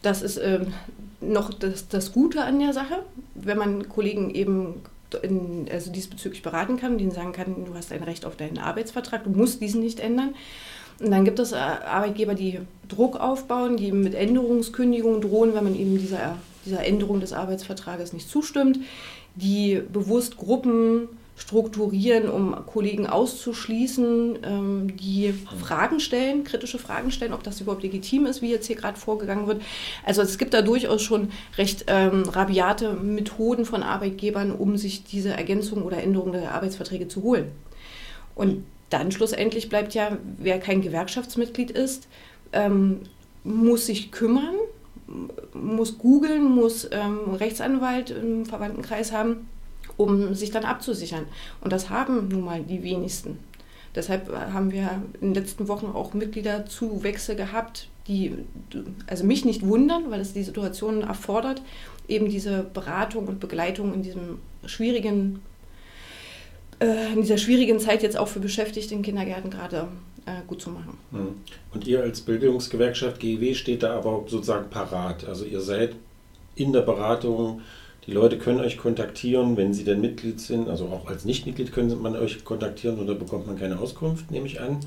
[0.00, 0.72] Das ist ähm,
[1.20, 3.00] noch das, das Gute an der Sache,
[3.34, 4.74] wenn man Kollegen eben
[5.22, 9.24] in, also diesbezüglich beraten kann, denen sagen kann, du hast ein Recht auf deinen Arbeitsvertrag,
[9.24, 10.36] du musst diesen nicht ändern.
[11.00, 15.74] Und dann gibt es äh, Arbeitgeber, die Druck aufbauen, die mit Änderungskündigungen drohen, wenn man
[15.74, 18.78] eben dieser, dieser Änderung des Arbeitsvertrages nicht zustimmt,
[19.34, 27.44] die bewusst Gruppen strukturieren, um Kollegen auszuschließen, ähm, die Fragen stellen, kritische Fragen stellen, ob
[27.44, 29.62] das überhaupt legitim ist, wie jetzt hier gerade vorgegangen wird.
[30.04, 35.30] Also es gibt da durchaus schon recht ähm, rabiate Methoden von Arbeitgebern, um sich diese
[35.30, 37.52] Ergänzung oder Änderung der Arbeitsverträge zu holen.
[38.34, 42.08] Und dann schlussendlich bleibt ja, wer kein Gewerkschaftsmitglied ist,
[42.52, 43.02] ähm,
[43.44, 44.54] muss sich kümmern,
[45.54, 49.46] muss googeln, muss ähm, Rechtsanwalt im Verwandtenkreis haben
[49.98, 51.26] um sich dann abzusichern.
[51.60, 53.38] Und das haben nun mal die wenigsten.
[53.94, 58.32] Deshalb haben wir in den letzten Wochen auch Mitgliederzuwächse gehabt, die
[59.06, 61.60] also mich nicht wundern, weil es die Situation erfordert,
[62.06, 65.42] eben diese Beratung und Begleitung in diesem schwierigen,
[66.80, 69.88] äh, in dieser schwierigen Zeit jetzt auch für Beschäftigte in Kindergärten gerade
[70.26, 70.96] äh, gut zu machen.
[71.10, 71.34] Hm.
[71.74, 75.26] Und ihr als Bildungsgewerkschaft GEW steht da aber sozusagen parat.
[75.26, 75.96] Also ihr seid
[76.54, 77.62] in der Beratung
[78.08, 80.70] die Leute können euch kontaktieren, wenn sie denn Mitglied sind.
[80.70, 84.62] Also auch als Nichtmitglied können man euch kontaktieren oder bekommt man keine Auskunft, nehme ich
[84.62, 84.80] an.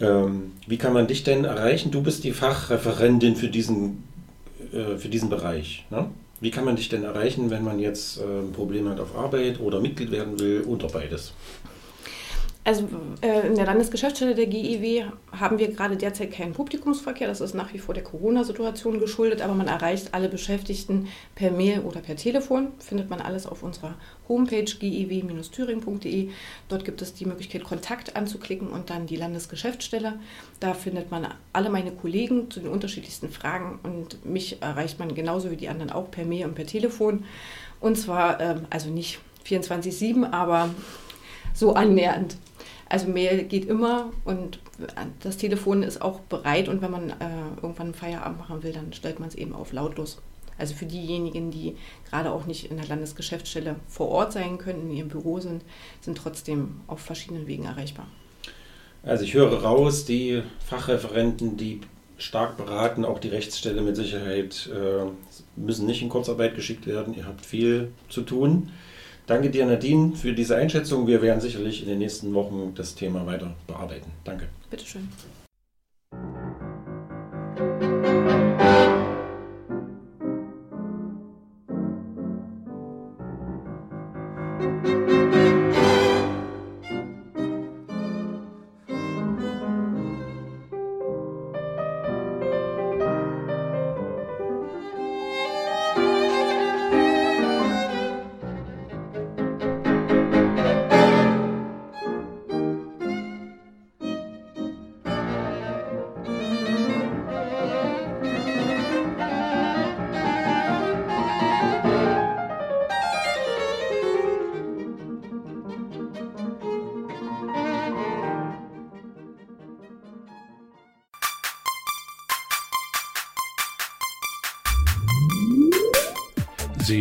[0.00, 1.90] Ähm, wie kann man dich denn erreichen?
[1.90, 4.04] Du bist die Fachreferentin für diesen,
[4.72, 5.84] äh, für diesen Bereich.
[5.90, 6.06] Ne?
[6.40, 9.60] Wie kann man dich denn erreichen, wenn man jetzt äh, ein Problem hat auf Arbeit
[9.60, 11.34] oder Mitglied werden will oder beides?
[12.64, 12.86] Also
[13.22, 17.26] äh, in der Landesgeschäftsstelle der GIW haben wir gerade derzeit keinen Publikumsverkehr.
[17.26, 21.80] Das ist nach wie vor der Corona-Situation geschuldet, aber man erreicht alle Beschäftigten per Mail
[21.80, 22.72] oder per Telefon.
[22.78, 23.94] Findet man alles auf unserer
[24.28, 26.28] Homepage giw-thüringen.de.
[26.68, 30.18] Dort gibt es die Möglichkeit, Kontakt anzuklicken und dann die Landesgeschäftsstelle.
[30.60, 35.50] Da findet man alle meine Kollegen zu den unterschiedlichsten Fragen und mich erreicht man genauso
[35.50, 37.24] wie die anderen auch per Mail und per Telefon.
[37.80, 40.68] Und zwar, ähm, also nicht 24-7, aber
[41.54, 42.36] so annähernd.
[42.88, 44.60] Also Mail geht immer und
[45.20, 47.14] das Telefon ist auch bereit und wenn man äh,
[47.56, 50.22] irgendwann einen Feierabend machen will, dann stellt man es eben auf lautlos.
[50.58, 51.76] Also für diejenigen, die
[52.08, 55.62] gerade auch nicht in der Landesgeschäftsstelle vor Ort sein können, in ihrem Büro sind,
[56.00, 58.08] sind trotzdem auf verschiedenen Wegen erreichbar.
[59.02, 61.80] Also ich höre raus, die Fachreferenten, die
[62.16, 65.08] stark beraten, auch die Rechtsstelle mit Sicherheit, äh,
[65.54, 67.14] müssen nicht in Kurzarbeit geschickt werden.
[67.14, 68.70] Ihr habt viel zu tun.
[69.28, 71.06] Danke dir, Nadine, für diese Einschätzung.
[71.06, 74.10] Wir werden sicherlich in den nächsten Wochen das Thema weiter bearbeiten.
[74.24, 74.46] Danke.
[74.70, 75.06] Bitteschön.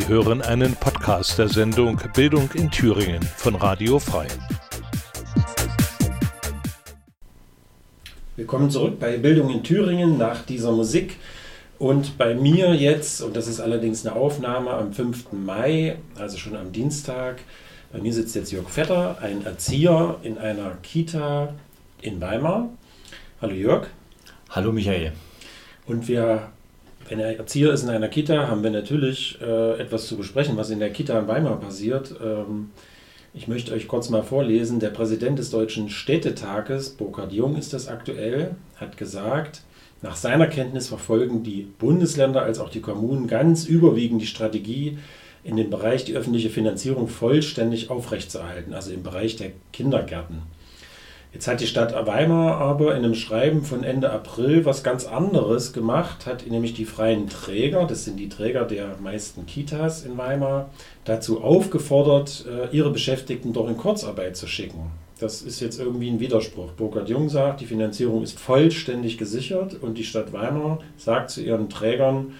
[0.08, 4.28] Sie hören einen Podcast der Sendung Bildung in Thüringen von Radio Frei.
[8.38, 11.17] Willkommen zurück bei Bildung in Thüringen nach dieser Musik.
[11.78, 15.34] Und bei mir jetzt, und das ist allerdings eine Aufnahme am 5.
[15.34, 17.41] Mai, also schon am Dienstag,
[17.91, 21.54] bei mir sitzt jetzt Jörg Vetter, ein Erzieher in einer Kita
[22.02, 22.70] in Weimar.
[23.41, 23.88] Hallo Jörg.
[24.52, 25.12] Hallo Michael.
[25.86, 26.48] Und wir
[27.08, 30.70] wenn er Erzieher ist in einer Kita, haben wir natürlich äh, etwas zu besprechen, was
[30.70, 32.15] in der Kita in Weimar passiert.
[32.24, 32.72] Ähm,
[33.34, 34.80] ich möchte euch kurz mal vorlesen.
[34.80, 39.62] Der Präsident des Deutschen Städtetages, Burkhard Jung ist das aktuell, hat gesagt,
[40.02, 44.98] nach seiner Kenntnis verfolgen die Bundesländer als auch die Kommunen ganz überwiegend die Strategie,
[45.43, 50.41] in dem Bereich die öffentliche Finanzierung vollständig aufrechtzuerhalten, also im Bereich der Kindergärten.
[51.34, 55.74] Jetzt hat die Stadt Weimar aber in einem Schreiben von Ende April was ganz anderes
[55.74, 60.70] gemacht, hat nämlich die freien Träger, das sind die Träger der meisten Kitas in Weimar,
[61.04, 64.92] dazu aufgefordert, äh, ihre Beschäftigten doch in Kurzarbeit zu schicken.
[65.20, 66.72] Das ist jetzt irgendwie ein Widerspruch.
[66.72, 71.70] Burkhard Jung sagt, die Finanzierung ist vollständig gesichert und die Stadt Weimar sagt zu ihren
[71.70, 72.36] Trägern,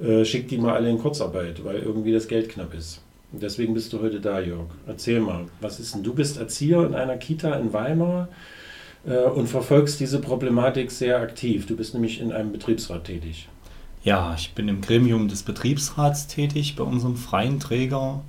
[0.00, 3.02] äh, schickt die mal alle in Kurzarbeit, weil irgendwie das Geld knapp ist.
[3.30, 4.68] Deswegen bist du heute da, Jörg.
[4.86, 6.02] Erzähl mal, was ist denn?
[6.02, 8.28] Du bist Erzieher in einer Kita in Weimar
[9.06, 11.66] äh, und verfolgst diese Problematik sehr aktiv.
[11.66, 13.48] Du bist nämlich in einem Betriebsrat tätig.
[14.02, 18.22] Ja, ich bin im Gremium des Betriebsrats tätig bei unserem freien Träger,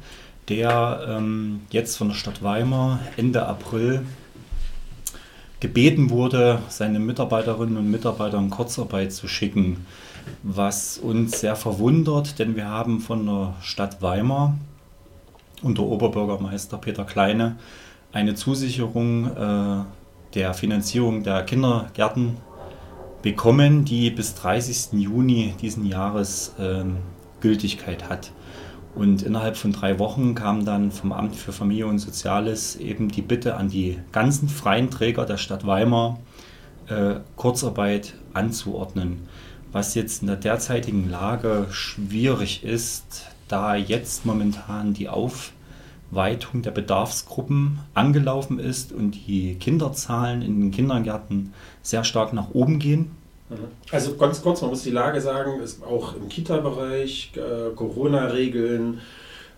[0.49, 4.01] der ähm, jetzt von der Stadt Weimar Ende April
[5.61, 9.85] gebeten wurde, seine Mitarbeiterinnen und Mitarbeiter in Kurzarbeit zu schicken,
[10.43, 14.57] was uns sehr verwundert, denn wir haben von der Stadt Weimar
[15.61, 17.57] unter Oberbürgermeister Peter Kleine
[18.11, 19.83] eine Zusicherung äh,
[20.33, 22.37] der Finanzierung der Kindergärten
[23.21, 24.99] bekommen, die bis 30.
[24.99, 26.83] Juni diesen Jahres äh,
[27.41, 28.31] Gültigkeit hat.
[28.95, 33.21] Und innerhalb von drei Wochen kam dann vom Amt für Familie und Soziales eben die
[33.21, 36.19] Bitte an die ganzen freien Träger der Stadt Weimar,
[36.87, 39.27] äh, Kurzarbeit anzuordnen.
[39.71, 47.79] Was jetzt in der derzeitigen Lage schwierig ist, da jetzt momentan die Aufweitung der Bedarfsgruppen
[47.93, 53.11] angelaufen ist und die Kinderzahlen in den Kindergärten sehr stark nach oben gehen.
[53.49, 53.55] Mhm.
[53.91, 58.99] Also ganz kurz, man muss die Lage sagen, ist auch im Kita-Bereich, äh, Corona-Regeln,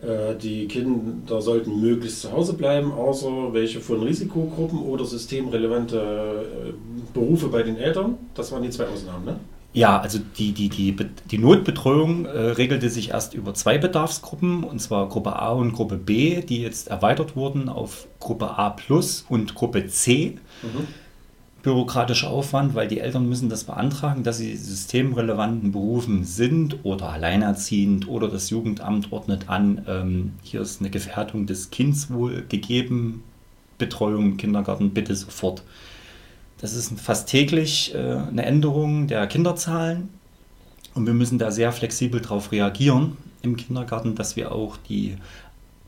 [0.01, 6.73] äh, die Kinder sollten möglichst zu Hause bleiben, außer welche von Risikogruppen oder systemrelevante äh,
[7.13, 8.17] Berufe bei den Eltern.
[8.33, 9.39] Das waren die zwei Ausnahmen, ne?
[9.73, 14.79] Ja, also die, die, die, die Notbetreuung äh, regelte sich erst über zwei Bedarfsgruppen, und
[14.79, 19.55] zwar Gruppe A und Gruppe B, die jetzt erweitert wurden auf Gruppe A plus und
[19.55, 20.37] Gruppe C.
[20.61, 20.87] Mhm.
[21.63, 28.09] Bürokratischer Aufwand, weil die Eltern müssen das beantragen, dass sie systemrelevanten Berufen sind oder alleinerziehend
[28.09, 33.23] oder das Jugendamt ordnet an, ähm, hier ist eine Gefährdung des Kindswohl gegeben,
[33.77, 35.63] Betreuung im Kindergarten bitte sofort.
[36.61, 40.09] Das ist fast täglich äh, eine Änderung der Kinderzahlen.
[40.93, 45.17] Und wir müssen da sehr flexibel darauf reagieren im Kindergarten, dass wir auch die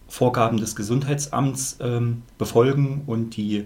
[0.07, 3.65] Vorgaben des Gesundheitsamts ähm, befolgen und die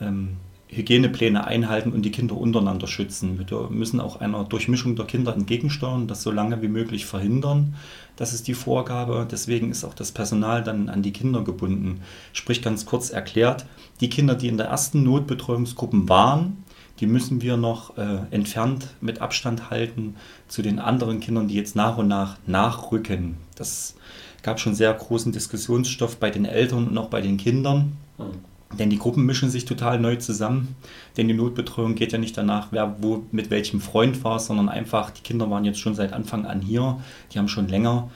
[0.00, 0.36] ähm,
[0.74, 3.38] Hygienepläne einhalten und die Kinder untereinander schützen.
[3.38, 7.74] Wir müssen auch einer Durchmischung der Kinder entgegensteuern, das so lange wie möglich verhindern.
[8.16, 9.26] Das ist die Vorgabe.
[9.30, 12.00] Deswegen ist auch das Personal dann an die Kinder gebunden.
[12.32, 13.66] Sprich ganz kurz erklärt,
[14.00, 16.64] die Kinder, die in der ersten Notbetreuungsgruppen waren,
[17.00, 20.16] die müssen wir noch äh, entfernt mit Abstand halten
[20.46, 23.36] zu den anderen Kindern, die jetzt nach und nach nachrücken.
[23.56, 23.96] Das
[24.42, 27.96] gab schon sehr großen Diskussionsstoff bei den Eltern und auch bei den Kindern.
[28.18, 28.53] Mhm.
[28.78, 30.76] Denn die Gruppen mischen sich total neu zusammen.
[31.16, 35.10] Denn die Notbetreuung geht ja nicht danach, wer wo mit welchem Freund war, sondern einfach,
[35.10, 36.98] die Kinder waren jetzt schon seit Anfang an hier.
[37.32, 38.10] Die haben schon länger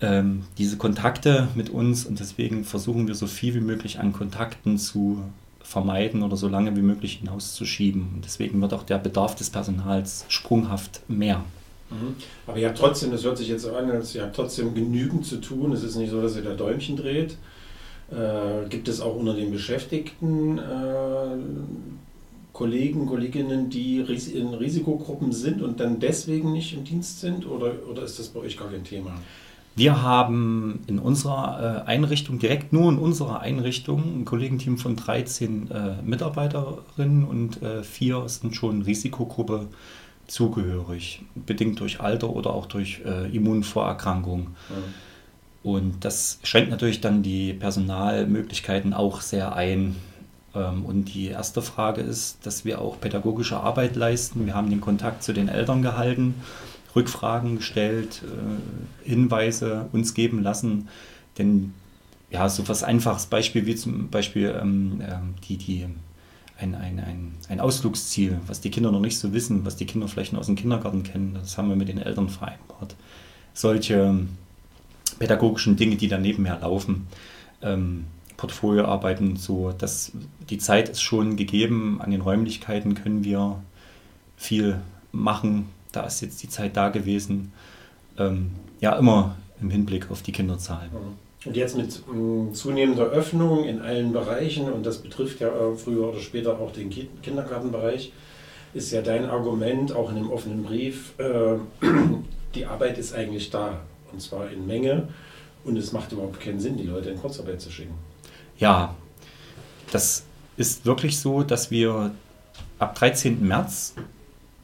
[0.00, 4.78] ähm, diese Kontakte mit uns und deswegen versuchen wir so viel wie möglich an Kontakten
[4.78, 5.22] zu
[5.62, 8.08] vermeiden oder so lange wie möglich hinauszuschieben.
[8.14, 11.44] Und deswegen wird auch der Bedarf des Personals sprunghaft mehr.
[11.90, 12.16] Mhm.
[12.46, 15.40] Aber ihr habt trotzdem, das hört sich jetzt so an, ihr habt trotzdem genügend zu
[15.40, 15.72] tun.
[15.72, 17.36] Es ist nicht so, dass ihr da Däumchen dreht.
[18.10, 21.36] Äh, gibt es auch unter den Beschäftigten äh,
[22.52, 27.46] Kollegen, Kolleginnen, die in Risikogruppen sind und dann deswegen nicht im Dienst sind?
[27.46, 29.12] Oder, oder ist das bei euch gar kein Thema?
[29.76, 35.70] Wir haben in unserer äh, Einrichtung, direkt nur in unserer Einrichtung, ein Kollegenteam von 13
[35.70, 39.66] äh, Mitarbeiterinnen und äh, vier sind schon Risikogruppe
[40.28, 44.40] zugehörig, bedingt durch Alter oder auch durch äh, Immunvorerkrankung.
[44.40, 44.94] Mhm.
[45.64, 49.96] Und das schränkt natürlich dann die Personalmöglichkeiten auch sehr ein.
[50.54, 54.46] Ähm, und die erste Frage ist, dass wir auch pädagogische Arbeit leisten.
[54.46, 56.34] Wir haben den Kontakt zu den Eltern gehalten
[56.94, 60.88] Rückfragen gestellt, äh, Hinweise uns geben lassen.
[61.38, 61.72] Denn
[62.30, 65.16] ja, so was einfaches Beispiel wie zum Beispiel ähm, äh,
[65.48, 65.86] die, die,
[66.58, 70.08] ein, ein, ein, ein Ausflugsziel, was die Kinder noch nicht so wissen, was die Kinder
[70.08, 72.94] vielleicht nur aus dem Kindergarten kennen, das haben wir mit den Eltern vereinbart.
[73.54, 74.28] Solche ähm,
[75.18, 77.06] pädagogischen Dinge, die daneben her laufen.
[77.62, 78.04] Ähm,
[78.36, 80.12] Portfolioarbeiten so, dass
[80.50, 83.62] die Zeit ist schon gegeben, an den Räumlichkeiten können wir
[84.36, 84.80] viel
[85.12, 87.52] machen, da ist jetzt die Zeit da gewesen.
[88.18, 88.50] Ähm,
[88.80, 90.90] ja, immer im Hinblick auf die Kinderzahl.
[91.44, 96.08] Und jetzt mit äh, zunehmender Öffnung in allen Bereichen, und das betrifft ja äh, früher
[96.08, 96.90] oder später auch den
[97.22, 98.12] Kindergartenbereich,
[98.72, 101.56] ist ja dein Argument auch in dem offenen Brief, äh,
[102.54, 103.80] die Arbeit ist eigentlich da,
[104.14, 105.08] und zwar in Menge,
[105.64, 107.94] und es macht überhaupt keinen Sinn, die Leute in Kurzarbeit zu schicken.
[108.58, 108.94] Ja,
[109.90, 110.24] das
[110.56, 112.12] ist wirklich so, dass wir
[112.78, 113.46] ab 13.
[113.46, 113.94] März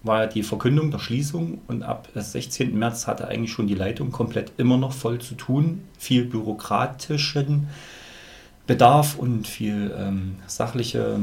[0.02, 2.78] war die Verkündung der Schließung und ab 16.
[2.78, 5.82] März hatte eigentlich schon die Leitung komplett immer noch voll zu tun.
[5.98, 7.68] Viel bürokratischen
[8.66, 11.20] Bedarf und viel ähm, sachliche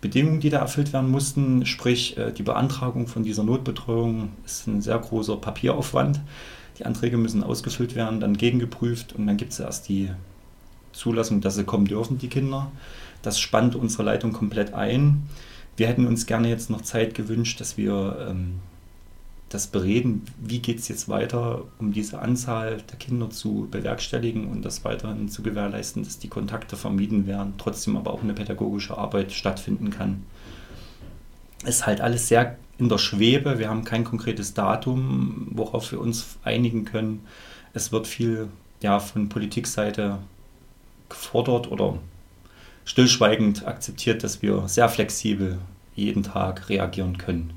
[0.00, 1.66] Bedingungen, die da erfüllt werden mussten.
[1.66, 6.20] Sprich, äh, die Beantragung von dieser Notbetreuung ist ein sehr großer Papieraufwand.
[6.80, 10.08] Die Anträge müssen ausgefüllt werden, dann gegengeprüft und dann gibt es erst die
[10.92, 12.72] Zulassung, dass sie kommen dürfen, die Kinder.
[13.20, 15.24] Das spannt unsere Leitung komplett ein.
[15.76, 18.60] Wir hätten uns gerne jetzt noch Zeit gewünscht, dass wir ähm,
[19.50, 24.64] das bereden, wie geht es jetzt weiter, um diese Anzahl der Kinder zu bewerkstelligen und
[24.64, 29.32] das weiterhin zu gewährleisten, dass die Kontakte vermieden werden, trotzdem aber auch eine pädagogische Arbeit
[29.32, 30.22] stattfinden kann.
[31.64, 33.58] Ist halt alles sehr in der Schwebe.
[33.58, 37.26] Wir haben kein konkretes Datum, worauf wir uns einigen können.
[37.74, 38.48] Es wird viel
[38.82, 40.18] ja, von Politikseite
[41.08, 41.98] gefordert oder
[42.84, 45.58] stillschweigend akzeptiert, dass wir sehr flexibel
[45.94, 47.52] jeden Tag reagieren können.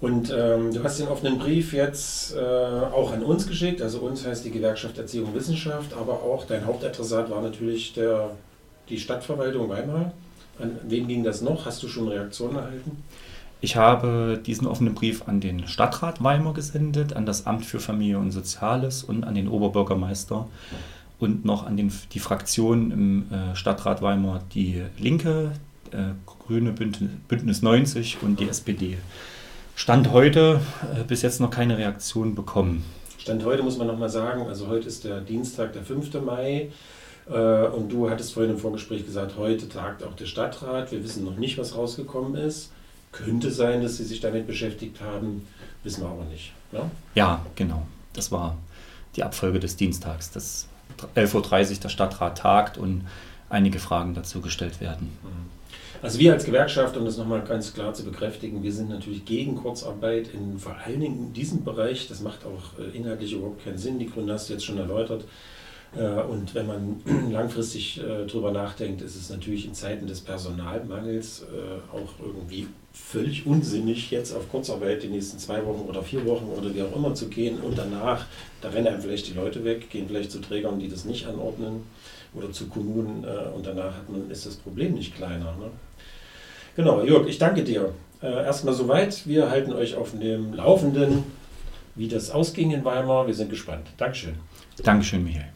[0.00, 4.26] Und ähm, du hast den offenen Brief jetzt äh, auch an uns geschickt, also uns
[4.26, 8.30] heißt die Gewerkschaft Erziehung und Wissenschaft, aber auch dein Hauptadressat war natürlich der,
[8.90, 10.12] die Stadtverwaltung Weimar.
[10.58, 11.66] An wen ging das noch?
[11.66, 13.02] Hast du schon Reaktionen erhalten?
[13.60, 18.18] Ich habe diesen offenen Brief an den Stadtrat Weimar gesendet, an das Amt für Familie
[18.18, 20.46] und Soziales und an den Oberbürgermeister
[21.18, 25.52] und noch an den, die Fraktion im äh, Stadtrat Weimar, die Linke,
[25.90, 28.98] äh, Grüne Bündnis, Bündnis 90 und die SPD.
[29.74, 30.60] Stand heute
[30.94, 32.84] äh, bis jetzt noch keine Reaktion bekommen.
[33.18, 36.20] Stand heute muss man nochmal sagen, also heute ist der Dienstag, der 5.
[36.24, 36.70] Mai.
[37.28, 40.92] Äh, und du hattest vorhin im Vorgespräch gesagt, heute tagt auch der Stadtrat.
[40.92, 42.70] Wir wissen noch nicht, was rausgekommen ist.
[43.12, 45.46] Könnte sein, dass sie sich damit beschäftigt haben,
[45.84, 46.52] wissen wir aber nicht.
[46.72, 46.90] Ja, ne?
[47.14, 47.86] ja genau.
[48.12, 48.56] Das war
[49.14, 50.68] die Abfolge des Dienstags, dass
[51.14, 53.06] 11.30 Uhr der Stadtrat tagt und
[53.48, 55.08] einige Fragen dazu gestellt werden.
[55.22, 55.56] Mhm.
[56.02, 59.56] Also wir als Gewerkschaft, um das nochmal ganz klar zu bekräftigen, wir sind natürlich gegen
[59.56, 62.06] Kurzarbeit in vor allen Dingen in diesem Bereich.
[62.08, 63.98] Das macht auch äh, inhaltlich überhaupt keinen Sinn.
[63.98, 65.24] Die Gründe hast du jetzt schon erläutert.
[65.96, 71.44] Äh, und wenn man langfristig äh, drüber nachdenkt, ist es natürlich in Zeiten des Personalmangels
[71.92, 76.74] auch irgendwie völlig unsinnig, jetzt auf Kurzarbeit die nächsten zwei Wochen oder vier Wochen oder
[76.74, 78.26] wie auch immer zu gehen und danach,
[78.60, 81.82] da rennen einem vielleicht die Leute weg, gehen vielleicht zu Trägern, die das nicht anordnen
[82.34, 83.24] oder zu Kommunen
[83.54, 85.56] und danach man, ist das Problem nicht kleiner.
[85.56, 85.70] Ne?
[86.76, 87.92] Genau, Jörg, ich danke dir.
[88.22, 89.26] Äh, erstmal soweit.
[89.26, 91.24] Wir halten euch auf dem Laufenden,
[91.94, 93.26] wie das ausging in Weimar.
[93.26, 93.86] Wir sind gespannt.
[93.96, 94.34] Dankeschön.
[94.82, 95.55] Dankeschön, Michael.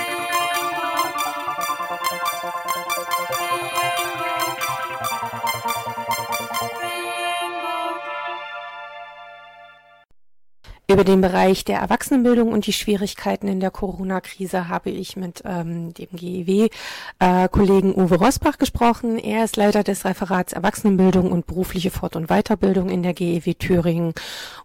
[11.01, 15.95] Über den Bereich der Erwachsenenbildung und die Schwierigkeiten in der Corona-Krise habe ich mit ähm,
[15.95, 19.17] dem GEW-Kollegen äh, Uwe Rosbach gesprochen.
[19.17, 24.13] Er ist Leiter des Referats Erwachsenenbildung und berufliche Fort- und Weiterbildung in der GEW Thüringen.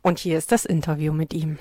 [0.03, 1.57] Und hier ist das Interview mit ihm.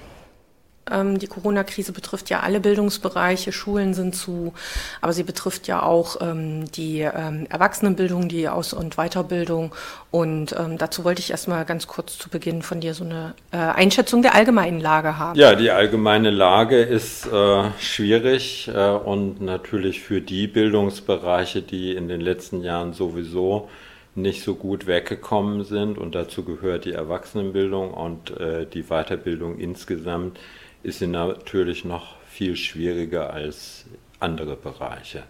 [0.92, 4.54] Ähm, die Corona-Krise betrifft ja alle Bildungsbereiche, Schulen sind zu,
[5.02, 9.74] aber sie betrifft ja auch ähm, die ähm, Erwachsenenbildung, die Aus- und Weiterbildung.
[10.12, 13.58] Und ähm, dazu wollte ich erstmal ganz kurz zu Beginn von dir so eine äh,
[13.58, 15.40] Einschätzung der allgemeinen Lage haben.
[15.40, 22.08] Ja, die allgemeine Lage ist äh, schwierig äh, und natürlich für die Bildungsbereiche, die in
[22.08, 23.70] den letzten Jahren sowieso
[24.16, 30.40] nicht so gut weggekommen sind und dazu gehört die Erwachsenenbildung und äh, die Weiterbildung insgesamt
[30.86, 33.86] ist sie natürlich noch viel schwieriger als
[34.20, 35.24] andere Bereiche.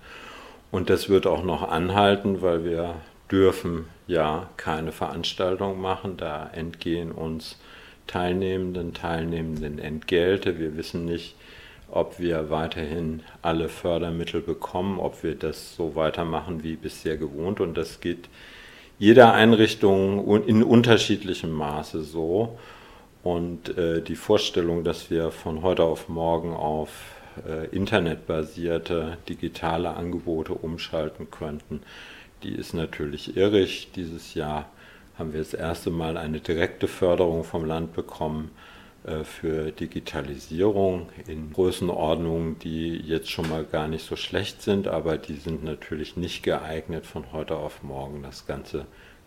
[0.72, 2.96] Und das wird auch noch anhalten, weil wir
[3.32, 6.18] dürfen ja keine Veranstaltung machen.
[6.18, 7.58] Da entgehen uns
[8.08, 10.60] Teilnehmenden, Teilnehmenden Entgelte.
[10.60, 11.36] Wir wissen nicht,
[11.90, 17.62] ob wir weiterhin alle Fördermittel bekommen, ob wir das so weitermachen wie bisher gewohnt.
[17.62, 18.28] Und das geht
[19.00, 22.58] jeder Einrichtung in unterschiedlichem Maße so.
[23.26, 26.92] Und äh, die Vorstellung, dass wir von heute auf morgen auf
[27.44, 31.82] äh, internetbasierte digitale Angebote umschalten könnten,
[32.44, 33.90] die ist natürlich irrig.
[33.96, 34.70] Dieses Jahr
[35.18, 38.52] haben wir das erste Mal eine direkte Förderung vom Land bekommen
[39.06, 45.18] äh, für Digitalisierung in Größenordnungen, die jetzt schon mal gar nicht so schlecht sind, aber
[45.18, 48.86] die sind natürlich nicht geeignet, von heute auf morgen das Ganze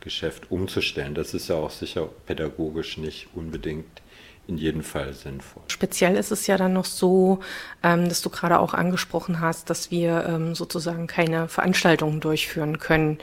[0.08, 1.14] Geschäft umzustellen.
[1.14, 4.00] Das ist ja auch sicher pädagogisch nicht unbedingt
[4.46, 5.62] in jedem Fall sinnvoll.
[5.68, 7.40] Speziell ist es ja dann noch so,
[7.82, 13.18] ähm, dass du gerade auch angesprochen hast, dass wir ähm, sozusagen keine Veranstaltungen durchführen können.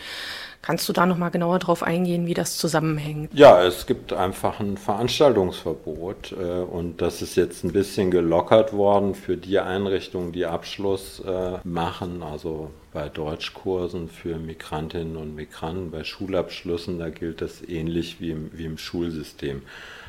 [0.66, 3.32] Kannst du da noch mal genauer darauf eingehen, wie das zusammenhängt?
[3.36, 9.14] Ja, es gibt einfach ein Veranstaltungsverbot äh, und das ist jetzt ein bisschen gelockert worden
[9.14, 16.04] für die Einrichtungen, die Abschluss äh, machen, also bei Deutschkursen für Migrantinnen und Migranten, bei
[16.04, 19.62] Schulabschlüssen, da gilt das ähnlich wie im, wie im Schulsystem.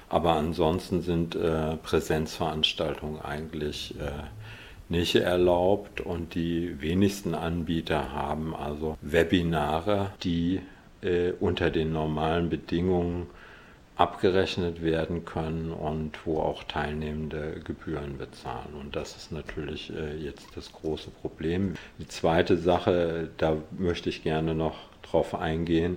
[0.09, 4.09] Aber ansonsten sind äh, Präsenzveranstaltungen eigentlich äh,
[4.89, 10.61] nicht erlaubt und die wenigsten Anbieter haben also Webinare, die
[11.03, 13.26] äh, unter den normalen Bedingungen
[13.97, 18.74] abgerechnet werden können und wo auch Teilnehmende Gebühren bezahlen.
[18.78, 21.74] Und das ist natürlich äh, jetzt das große Problem.
[21.99, 25.97] Die zweite Sache, da möchte ich gerne noch drauf eingehen,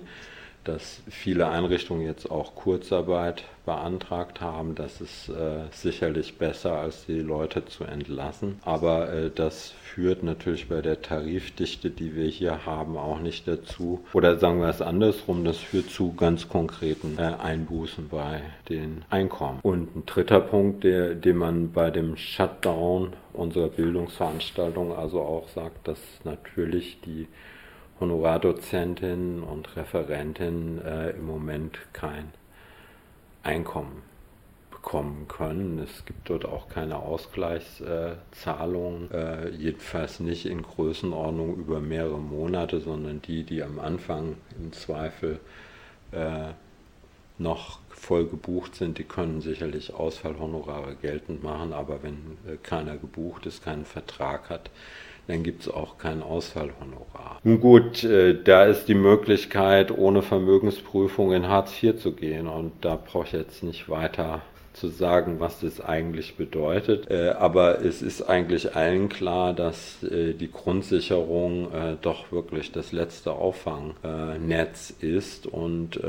[0.64, 4.74] dass viele Einrichtungen jetzt auch Kurzarbeit beantragt haben.
[4.74, 8.58] Das ist äh, sicherlich besser, als die Leute zu entlassen.
[8.64, 14.04] Aber äh, das führt natürlich bei der Tarifdichte, die wir hier haben, auch nicht dazu.
[14.12, 19.60] Oder sagen wir es andersrum, das führt zu ganz konkreten äh, Einbußen bei den Einkommen.
[19.62, 25.86] Und ein dritter Punkt, der, den man bei dem Shutdown unserer Bildungsveranstaltung also auch sagt,
[25.86, 27.28] dass natürlich die
[28.00, 32.32] Honorardozentinnen und Referentinnen äh, im Moment kein
[33.42, 34.02] Einkommen
[34.70, 35.78] bekommen können.
[35.78, 43.20] Es gibt dort auch keine Ausgleichszahlungen, äh, jedenfalls nicht in Größenordnung über mehrere Monate, sondern
[43.22, 45.38] die, die am Anfang im Zweifel
[46.12, 46.52] äh,
[47.38, 53.46] noch voll gebucht sind, die können sicherlich Ausfallhonorare geltend machen, aber wenn äh, keiner gebucht
[53.46, 54.70] ist, keinen Vertrag hat,
[55.26, 57.38] dann gibt es auch kein Ausfallhonorar.
[57.42, 62.72] Nun gut, äh, da ist die Möglichkeit, ohne Vermögensprüfung in Hartz IV zu gehen und
[62.80, 64.42] da brauche ich jetzt nicht weiter
[64.72, 67.10] zu sagen, was das eigentlich bedeutet.
[67.10, 71.68] Äh, aber es ist eigentlich allen klar, dass äh, die Grundsicherung
[72.02, 76.00] doch wirklich das letzte Auffangnetz ist und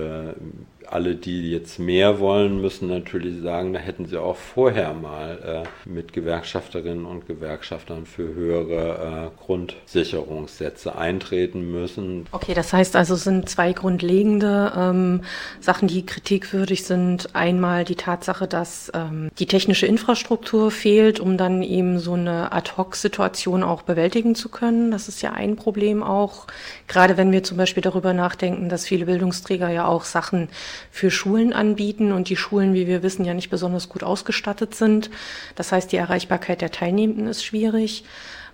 [0.87, 5.89] alle, die jetzt mehr wollen, müssen natürlich sagen, da hätten sie auch vorher mal äh,
[5.89, 12.25] mit Gewerkschafterinnen und Gewerkschaftern für höhere äh, Grundsicherungssätze eintreten müssen.
[12.31, 15.21] Okay, das heißt also, es sind zwei grundlegende ähm,
[15.59, 17.35] Sachen, die kritikwürdig sind.
[17.35, 23.63] Einmal die Tatsache, dass ähm, die technische Infrastruktur fehlt, um dann eben so eine Ad-Hoc-Situation
[23.63, 24.91] auch bewältigen zu können.
[24.91, 26.47] Das ist ja ein Problem auch,
[26.87, 30.49] gerade wenn wir zum Beispiel darüber nachdenken, dass viele Bildungsträger ja auch Sachen
[30.91, 35.09] für Schulen anbieten und die Schulen, wie wir wissen, ja nicht besonders gut ausgestattet sind.
[35.55, 38.03] Das heißt, die Erreichbarkeit der Teilnehmenden ist schwierig.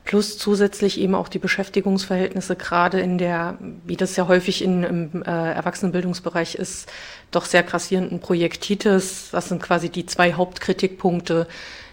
[0.06, 5.24] Plus zusätzlich eben auch die Beschäftigungsverhältnisse, gerade in der, wie das ja häufig in, im
[5.24, 6.90] äh, Erwachsenenbildungsbereich ist,
[7.30, 9.30] doch sehr grassierenden Projektitis.
[9.34, 11.46] Das sind quasi die zwei Hauptkritikpunkte,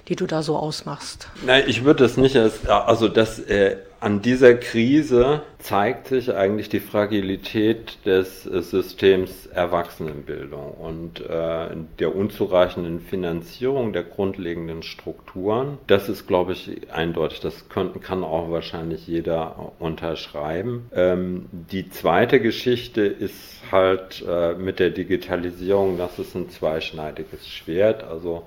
[0.07, 1.27] die du da so ausmachst.
[1.45, 6.69] Nein, ich würde das nicht als, also das äh, an dieser Krise zeigt sich eigentlich
[6.69, 15.79] die Fragilität des äh, Systems Erwachsenenbildung und äh, der unzureichenden Finanzierung der grundlegenden Strukturen.
[15.87, 17.41] Das ist, glaube ich, eindeutig.
[17.41, 20.91] Das kann auch wahrscheinlich jeder unterschreiben.
[20.95, 28.05] Ähm, die zweite Geschichte ist halt äh, mit der Digitalisierung, das ist ein zweischneidiges Schwert.
[28.05, 28.45] Also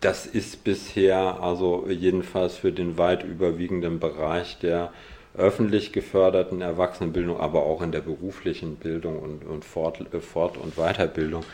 [0.00, 4.92] das ist bisher, also jedenfalls für den weit überwiegenden Bereich der
[5.36, 10.76] öffentlich geförderten Erwachsenenbildung, aber auch in der beruflichen Bildung und, und Fort-, äh, Fort und
[10.76, 11.44] Weiterbildung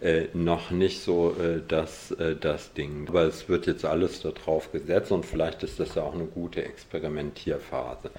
[0.00, 3.06] äh, noch nicht so äh, das, äh, das Ding.
[3.08, 6.62] Aber es wird jetzt alles darauf gesetzt und vielleicht ist das ja auch eine gute
[6.64, 8.10] Experimentierphase.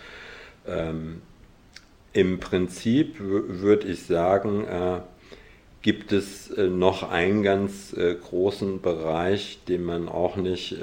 [0.68, 1.22] Ähm,
[2.14, 5.02] Im Prinzip würde ich sagen, äh,
[5.84, 10.76] gibt es äh, noch einen ganz großen Bereich, den man auch nicht,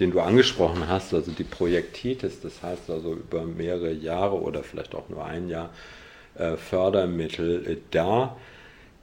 [0.00, 4.94] den du angesprochen hast, also die Projektitis, das heißt also über mehrere Jahre oder vielleicht
[4.94, 5.70] auch nur ein Jahr
[6.56, 7.80] Fördermittel.
[7.92, 8.36] Da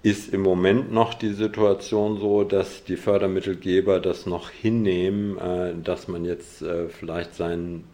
[0.03, 6.25] ist im Moment noch die Situation so, dass die Fördermittelgeber das noch hinnehmen, dass man
[6.25, 6.63] jetzt
[6.99, 7.85] vielleicht sein,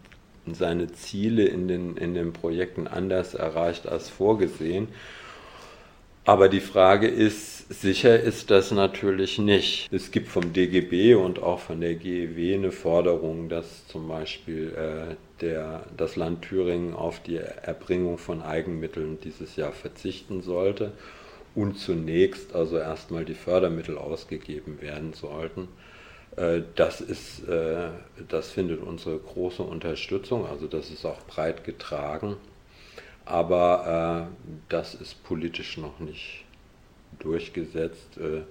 [0.50, 4.88] seine Ziele in den, in den Projekten anders erreicht als vorgesehen.
[6.24, 9.92] Aber die Frage ist, sicher ist das natürlich nicht.
[9.92, 15.14] Es gibt vom DGB und auch von der GEW eine Forderung, dass zum Beispiel äh,
[15.40, 20.92] der, das Land Thüringen auf die Erbringung von Eigenmitteln dieses Jahr verzichten sollte
[21.54, 25.68] und zunächst also erstmal die Fördermittel ausgegeben werden sollten.
[26.36, 27.88] Äh, das, ist, äh,
[28.28, 32.36] das findet unsere große Unterstützung, also das ist auch breit getragen
[33.28, 36.44] aber äh, das ist politisch noch nicht
[37.18, 38.42] durchgesetzt äh,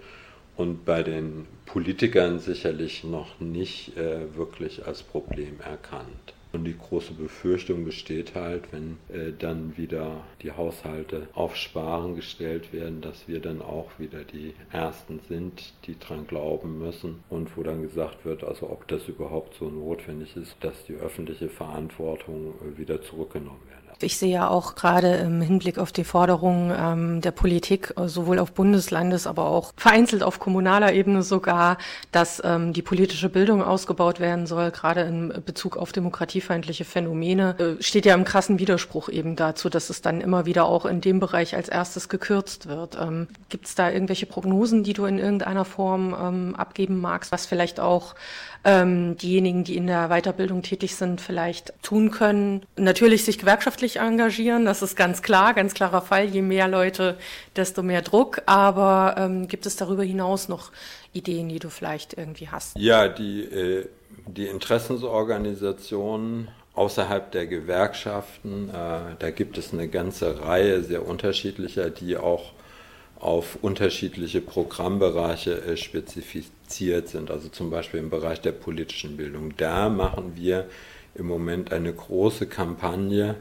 [0.55, 6.34] und bei den Politikern sicherlich noch nicht äh, wirklich als Problem erkannt.
[6.53, 12.72] Und die große Befürchtung besteht halt, wenn äh, dann wieder die Haushalte auf Sparen gestellt
[12.72, 17.64] werden, dass wir dann auch wieder die Ersten sind, die dran glauben müssen und wo
[17.64, 22.78] dann gesagt wird, also ob das überhaupt so notwendig ist, dass die öffentliche Verantwortung äh,
[22.78, 23.76] wieder zurückgenommen wird.
[24.01, 28.39] Ich sehe ja auch gerade im Hinblick auf die Forderungen ähm, der Politik, äh, sowohl
[28.39, 31.77] auf Bundeslandes, aber auch vereinzelt auf kommunaler Ebene sogar,
[32.11, 37.83] dass ähm, die politische Bildung ausgebaut werden soll, gerade in Bezug auf demokratiefeindliche Phänomene, äh,
[37.83, 41.19] steht ja im krassen Widerspruch eben dazu, dass es dann immer wieder auch in dem
[41.19, 42.97] Bereich als erstes gekürzt wird.
[43.01, 47.45] Ähm, Gibt es da irgendwelche Prognosen, die du in irgendeiner Form ähm, abgeben magst, was
[47.45, 48.15] vielleicht auch
[48.64, 52.66] ähm, diejenigen, die in der Weiterbildung tätig sind, vielleicht tun können.
[52.76, 56.26] Natürlich sich gewerkschaftlich engagieren, das ist ganz klar, ganz klarer Fall.
[56.26, 57.18] Je mehr Leute,
[57.55, 58.41] desto mehr Druck.
[58.45, 60.72] Aber ähm, gibt es darüber hinaus noch
[61.14, 62.78] Ideen, die du vielleicht irgendwie hast?
[62.78, 63.88] Ja, die, äh,
[64.28, 72.18] die Interessensorganisationen außerhalb der Gewerkschaften, äh, da gibt es eine ganze Reihe sehr unterschiedlicher, die
[72.18, 72.51] auch
[73.20, 75.78] auf unterschiedliche Programmbereiche äh,
[76.68, 79.53] spezifiziert sind, also zum Beispiel im Bereich der politischen Bildung.
[79.57, 80.68] Da machen wir
[81.15, 83.36] im Moment eine große Kampagne,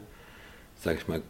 [0.81, 1.23] sag ich mal,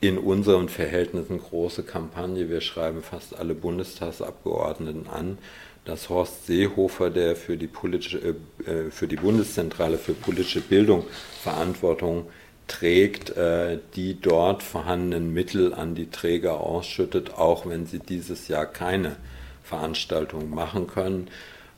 [0.00, 2.48] in unseren Verhältnissen große Kampagne.
[2.48, 5.38] Wir schreiben fast alle Bundestagsabgeordneten an,
[5.84, 8.18] dass Horst Seehofer, der für die, politische,
[8.66, 11.04] äh, äh für die Bundeszentrale für politische Bildung
[11.42, 12.26] Verantwortung
[12.68, 18.66] trägt, äh, die dort vorhandenen Mittel an die Träger ausschüttet, auch wenn sie dieses Jahr
[18.66, 19.16] keine
[19.62, 21.28] Veranstaltung machen können,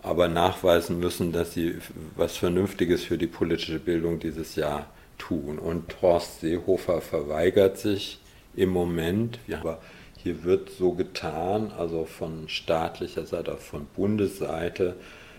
[0.03, 1.79] aber nachweisen müssen, dass sie
[2.17, 4.87] was Vernünftiges für die politische Bildung dieses Jahr
[5.19, 5.59] tun.
[5.59, 8.19] Und Horst Seehofer verweigert sich
[8.55, 9.39] im Moment.
[9.51, 9.81] Aber
[10.23, 14.97] hier wird so getan, also von staatlicher Seite, von Bundesseite,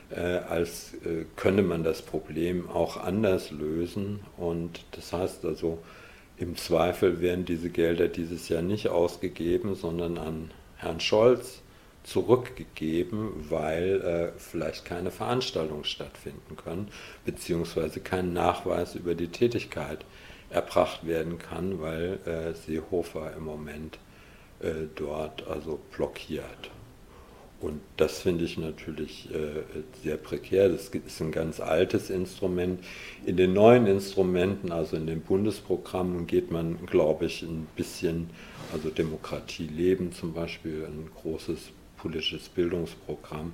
[0.10, 4.22] äh, als äh, könne man das Problem auch anders lösen.
[4.38, 5.80] Und das heißt also,
[6.38, 11.62] im Zweifel werden diese Gelder dieses Jahr nicht ausgegeben, sondern an Herrn Scholz
[12.06, 16.90] zurückgegeben, weil äh, vielleicht keine Veranstaltungen stattfinden können,
[17.26, 20.06] beziehungsweise kein Nachweis über die Tätigkeit
[20.50, 23.98] erbracht werden kann, weil äh, Seehofer im Moment
[24.60, 26.70] äh, dort also blockiert.
[27.60, 29.64] Und das finde ich natürlich äh,
[30.04, 30.70] sehr prekär.
[30.70, 32.84] Das ist ein ganz altes Instrument.
[33.26, 38.30] In den neuen Instrumenten, also in den Bundesprogrammen, geht man, glaube ich, ein bisschen,
[38.72, 41.72] also Demokratie leben zum Beispiel, ein großes
[42.06, 43.54] politisches Bildungsprogramm,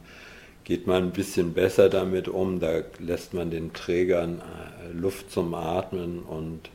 [0.66, 2.60] geht man ein bisschen besser damit um.
[2.60, 6.70] Da lässt man den Trägern äh, Luft zum Atmen und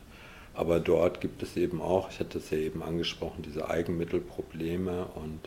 [0.55, 5.39] aber dort gibt es eben auch, ich hatte es ja eben angesprochen, diese Eigenmittelprobleme und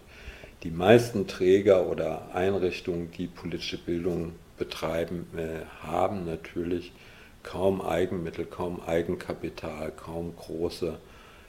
[0.62, 6.92] die meisten Träger oder Einrichtungen, die politische Bildung betreiben, äh, haben natürlich
[7.42, 10.96] kaum Eigenmittel, kaum Eigenkapital, kaum große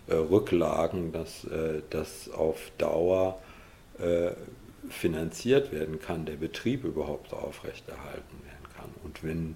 [0.07, 1.45] äh, Rücklagen, dass
[1.91, 3.39] das auf Dauer
[4.91, 8.89] finanziert werden kann, der Betrieb überhaupt aufrechterhalten werden kann.
[9.03, 9.55] Und wenn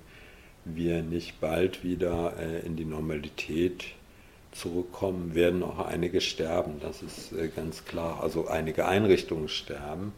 [0.66, 3.86] wir nicht bald wieder äh, in die Normalität
[4.52, 6.80] zurückkommen, werden auch einige sterben.
[6.82, 8.24] Das ist äh, ganz klar.
[8.24, 10.14] Also einige Einrichtungen sterben.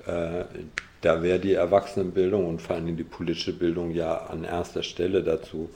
[0.06, 0.44] Äh,
[1.00, 5.70] da wäre die Erwachsenenbildung und vor allem die politische Bildung ja an erster Stelle dazu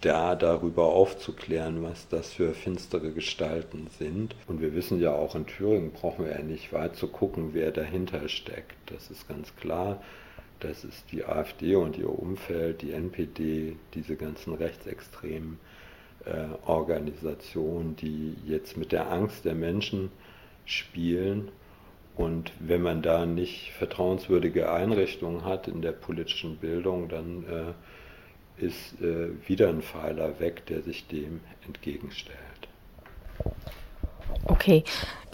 [0.00, 4.34] da darüber aufzuklären, was das für finstere Gestalten sind.
[4.46, 7.70] Und wir wissen ja auch in Thüringen brauchen wir ja nicht weit zu gucken, wer
[7.70, 8.74] dahinter steckt.
[8.86, 10.02] Das ist ganz klar.
[10.60, 15.58] Das ist die AfD und ihr Umfeld, die NPD, diese ganzen rechtsextremen
[16.24, 20.10] äh, Organisationen, die jetzt mit der Angst der Menschen
[20.64, 21.50] spielen.
[22.16, 29.00] Und wenn man da nicht vertrauenswürdige Einrichtungen hat in der politischen Bildung, dann äh, ist
[29.00, 32.38] äh, wieder ein Pfeiler weg, der sich dem entgegenstellt.
[34.46, 34.84] Okay.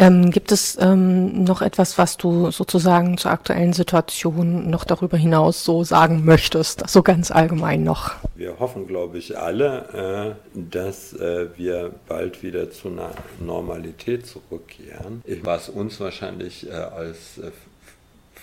[0.00, 5.62] Ähm, gibt es ähm, noch etwas, was du sozusagen zur aktuellen Situation noch darüber hinaus
[5.62, 8.12] so sagen möchtest, so ganz allgemein noch?
[8.34, 13.10] Wir hoffen, glaube ich, alle, äh, dass äh, wir bald wieder zu einer
[13.40, 17.50] Normalität zurückkehren, was uns wahrscheinlich äh, als äh,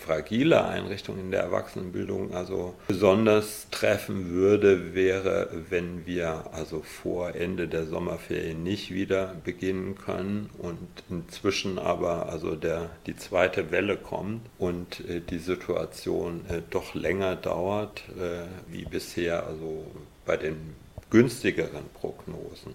[0.08, 7.68] fragile Einrichtung in der Erwachsenenbildung also besonders treffen würde, wäre, wenn wir also vor Ende
[7.68, 14.42] der Sommerferien nicht wieder beginnen können und inzwischen aber also der, die zweite Welle kommt
[14.58, 19.86] und äh, die Situation äh, doch länger dauert äh, wie bisher, also
[20.26, 20.76] bei den
[21.10, 22.74] günstigeren Prognosen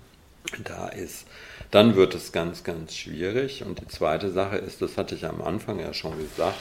[0.65, 1.27] da ist,
[1.71, 3.65] dann wird es ganz, ganz schwierig.
[3.65, 6.61] Und die zweite Sache ist, das hatte ich am Anfang ja schon gesagt,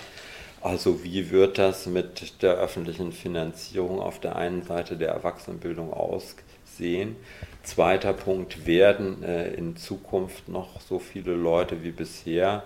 [0.62, 7.16] also wie wird das mit der öffentlichen Finanzierung auf der einen Seite der Erwachsenenbildung aussehen?
[7.64, 12.64] Zweiter Punkt, werden äh, in Zukunft noch so viele Leute wie bisher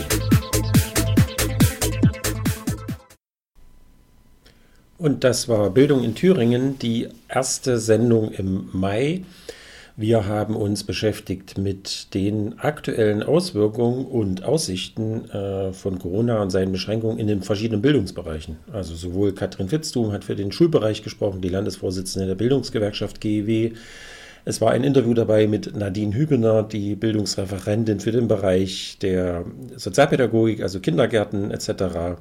[4.96, 9.24] Und das war Bildung in Thüringen, die erste Sendung im Mai.
[9.94, 16.72] Wir haben uns beschäftigt mit den aktuellen Auswirkungen und Aussichten äh, von Corona und seinen
[16.72, 18.56] Beschränkungen in den verschiedenen Bildungsbereichen.
[18.72, 23.72] Also sowohl Katrin Fitztum hat für den Schulbereich gesprochen, die Landesvorsitzende der Bildungsgewerkschaft GEW.
[24.46, 29.44] Es war ein Interview dabei mit Nadine Hübener, die Bildungsreferentin für den Bereich der
[29.76, 32.18] Sozialpädagogik, also Kindergärten etc.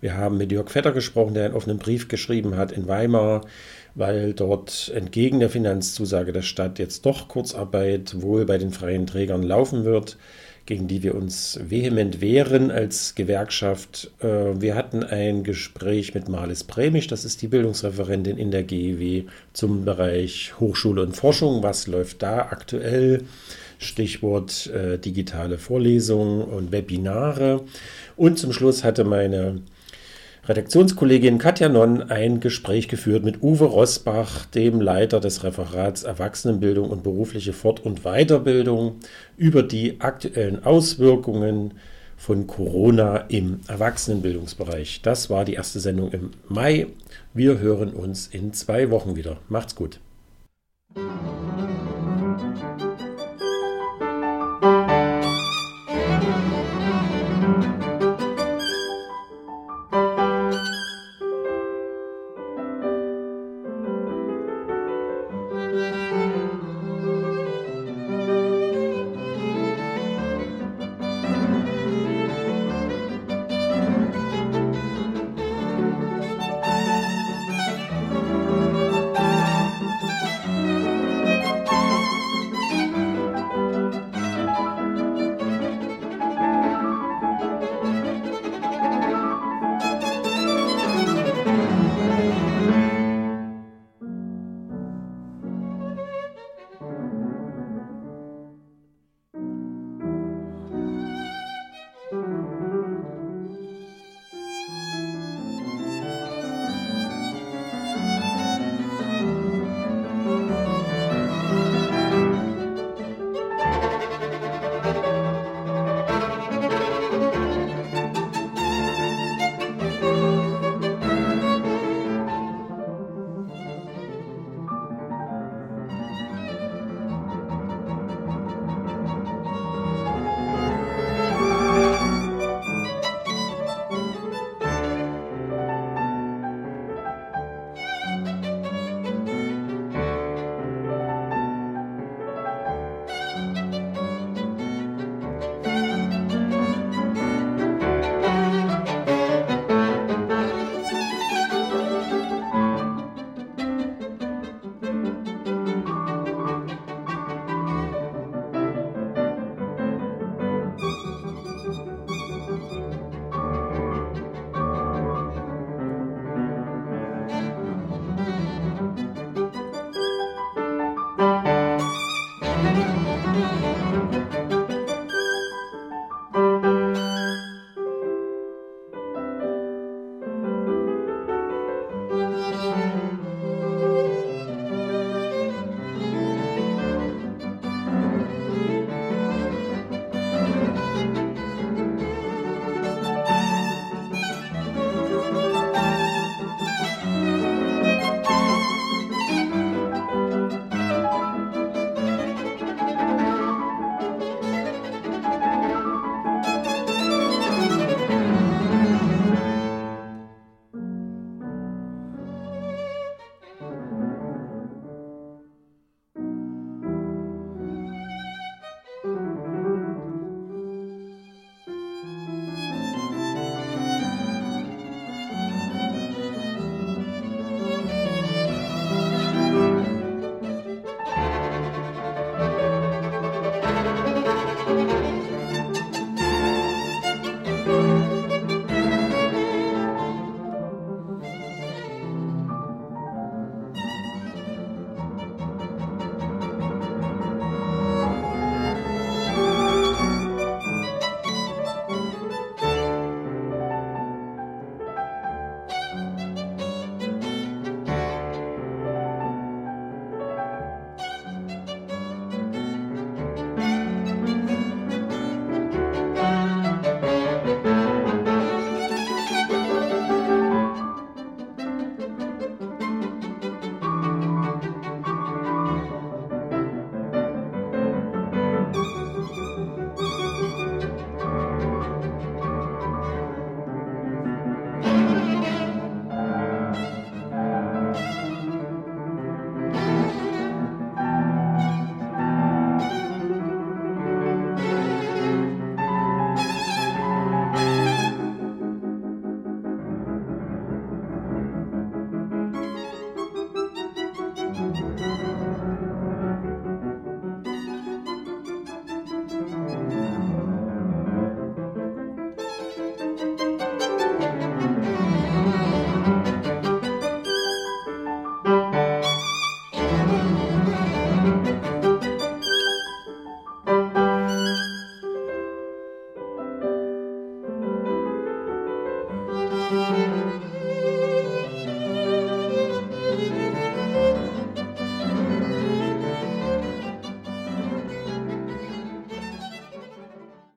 [0.00, 3.42] Wir haben mit Jörg Vetter gesprochen, der einen offenen Brief geschrieben hat in Weimar
[3.94, 9.42] weil dort entgegen der Finanzzusage der Stadt jetzt doch Kurzarbeit wohl bei den freien Trägern
[9.42, 10.16] laufen wird,
[10.64, 14.10] gegen die wir uns vehement wehren als Gewerkschaft.
[14.20, 19.24] Äh, wir hatten ein Gespräch mit Marlis Bremisch, das ist die Bildungsreferentin in der GEW
[19.52, 21.62] zum Bereich Hochschule und Forschung.
[21.62, 23.24] Was läuft da aktuell?
[23.78, 27.64] Stichwort äh, digitale Vorlesungen und Webinare.
[28.16, 29.60] Und zum Schluss hatte meine
[30.44, 37.04] Redaktionskollegin Katja Nonn ein Gespräch geführt mit Uwe Rosbach, dem Leiter des Referats Erwachsenenbildung und
[37.04, 38.96] berufliche Fort- und Weiterbildung,
[39.36, 41.74] über die aktuellen Auswirkungen
[42.16, 45.02] von Corona im Erwachsenenbildungsbereich.
[45.02, 46.88] Das war die erste Sendung im Mai.
[47.32, 49.36] Wir hören uns in zwei Wochen wieder.
[49.48, 50.00] Macht's gut.